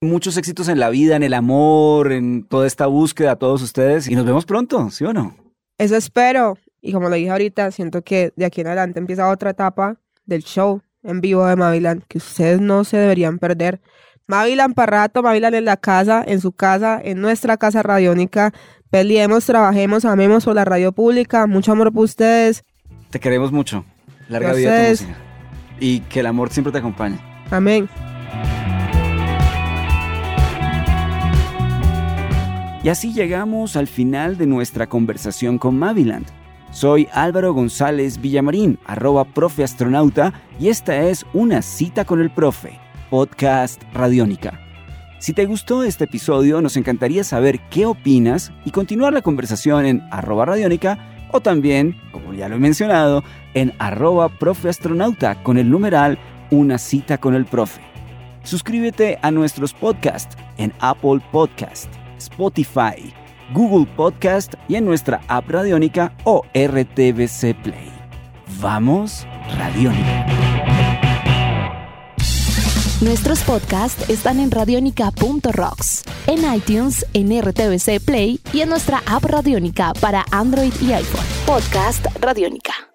Muchos 0.00 0.36
éxitos 0.36 0.68
en 0.68 0.78
la 0.78 0.90
vida, 0.90 1.16
en 1.16 1.22
el 1.22 1.34
amor, 1.34 2.12
en 2.12 2.44
toda 2.44 2.66
esta 2.66 2.86
búsqueda 2.86 3.32
a 3.32 3.36
todos 3.36 3.62
ustedes. 3.62 4.08
Y 4.08 4.14
nos 4.14 4.26
vemos 4.26 4.44
pronto, 4.44 4.90
¿sí 4.90 5.04
o 5.04 5.12
no? 5.12 5.36
Eso 5.78 5.96
espero. 5.96 6.58
Y 6.80 6.92
como 6.92 7.08
lo 7.08 7.16
dije 7.16 7.30
ahorita, 7.30 7.70
siento 7.70 8.02
que 8.02 8.32
de 8.36 8.44
aquí 8.44 8.60
en 8.60 8.66
adelante 8.66 8.98
empieza 8.98 9.30
otra 9.30 9.50
etapa 9.50 9.96
del 10.26 10.42
show 10.42 10.82
en 11.02 11.20
vivo 11.20 11.46
de 11.46 11.56
Mavilan 11.56 12.04
que 12.08 12.18
ustedes 12.18 12.60
no 12.60 12.84
se 12.84 12.96
deberían 12.96 13.38
perder. 13.38 13.80
Mavilan 14.26 14.74
para 14.74 15.02
rato, 15.02 15.22
Mavilan 15.22 15.54
en 15.54 15.64
la 15.64 15.76
casa, 15.76 16.24
en 16.26 16.40
su 16.40 16.52
casa, 16.52 17.00
en 17.02 17.20
nuestra 17.20 17.56
casa 17.56 17.82
radiónica. 17.82 18.52
Peleemos, 18.90 19.44
trabajemos, 19.44 20.04
amemos 20.04 20.44
por 20.44 20.54
la 20.54 20.64
radio 20.64 20.92
pública. 20.92 21.46
Mucho 21.46 21.72
amor 21.72 21.92
por 21.92 22.04
ustedes. 22.04 22.64
Te 23.10 23.20
queremos 23.20 23.52
mucho. 23.52 23.84
Larga 24.28 24.52
vida 24.52 24.74
a 24.74 24.84
tu 24.84 24.90
música. 24.90 25.16
Y 25.80 26.00
que 26.00 26.20
el 26.20 26.26
amor 26.26 26.50
siempre 26.50 26.72
te 26.72 26.78
acompañe. 26.78 27.18
Amén. 27.50 27.88
Y 32.84 32.90
así 32.90 33.14
llegamos 33.14 33.76
al 33.76 33.88
final 33.88 34.36
de 34.36 34.46
nuestra 34.46 34.86
conversación 34.86 35.56
con 35.56 35.78
Maviland. 35.78 36.26
Soy 36.70 37.08
Álvaro 37.14 37.54
González 37.54 38.20
Villamarín, 38.20 38.78
arroba 38.84 39.24
profe 39.24 39.64
astronauta, 39.64 40.34
y 40.60 40.68
esta 40.68 40.94
es 41.08 41.24
Una 41.32 41.62
cita 41.62 42.04
con 42.04 42.20
el 42.20 42.30
profe, 42.30 42.78
podcast 43.08 43.82
Radiónica. 43.94 44.60
Si 45.18 45.32
te 45.32 45.46
gustó 45.46 45.82
este 45.82 46.04
episodio, 46.04 46.60
nos 46.60 46.76
encantaría 46.76 47.24
saber 47.24 47.58
qué 47.70 47.86
opinas 47.86 48.52
y 48.66 48.70
continuar 48.70 49.14
la 49.14 49.22
conversación 49.22 49.86
en 49.86 50.02
arroba 50.10 50.44
radiónica 50.44 50.98
o 51.32 51.40
también, 51.40 51.96
como 52.12 52.34
ya 52.34 52.50
lo 52.50 52.56
he 52.56 52.58
mencionado, 52.58 53.24
en 53.54 53.72
arroba 53.78 54.28
profeastronauta 54.28 55.42
con 55.42 55.56
el 55.56 55.70
numeral 55.70 56.18
Una 56.50 56.76
cita 56.76 57.16
con 57.16 57.34
el 57.34 57.46
profe. 57.46 57.80
Suscríbete 58.42 59.18
a 59.22 59.30
nuestros 59.30 59.72
podcasts 59.72 60.36
en 60.58 60.74
Apple 60.80 61.20
Podcast, 61.32 61.88
Spotify, 62.24 63.12
Google 63.52 63.86
Podcast 63.96 64.54
y 64.68 64.76
en 64.76 64.84
nuestra 64.84 65.20
app 65.28 65.48
Radiónica 65.48 66.12
o 66.24 66.42
RTBC 66.54 67.54
Play. 67.62 67.92
Vamos, 68.60 69.26
Radiónica. 69.58 70.26
Nuestros 73.00 73.42
podcasts 73.42 74.08
están 74.08 74.40
en 74.40 74.50
radionica.rocks, 74.50 76.04
en 76.26 76.54
iTunes, 76.54 77.04
en 77.12 77.38
RTVC 77.38 78.00
Play 78.02 78.40
y 78.52 78.60
en 78.62 78.70
nuestra 78.70 79.02
app 79.06 79.24
Radionica 79.24 79.92
para 80.00 80.24
Android 80.30 80.72
y 80.80 80.92
iPhone. 80.92 81.26
Podcast 81.46 82.06
Radionica. 82.20 82.93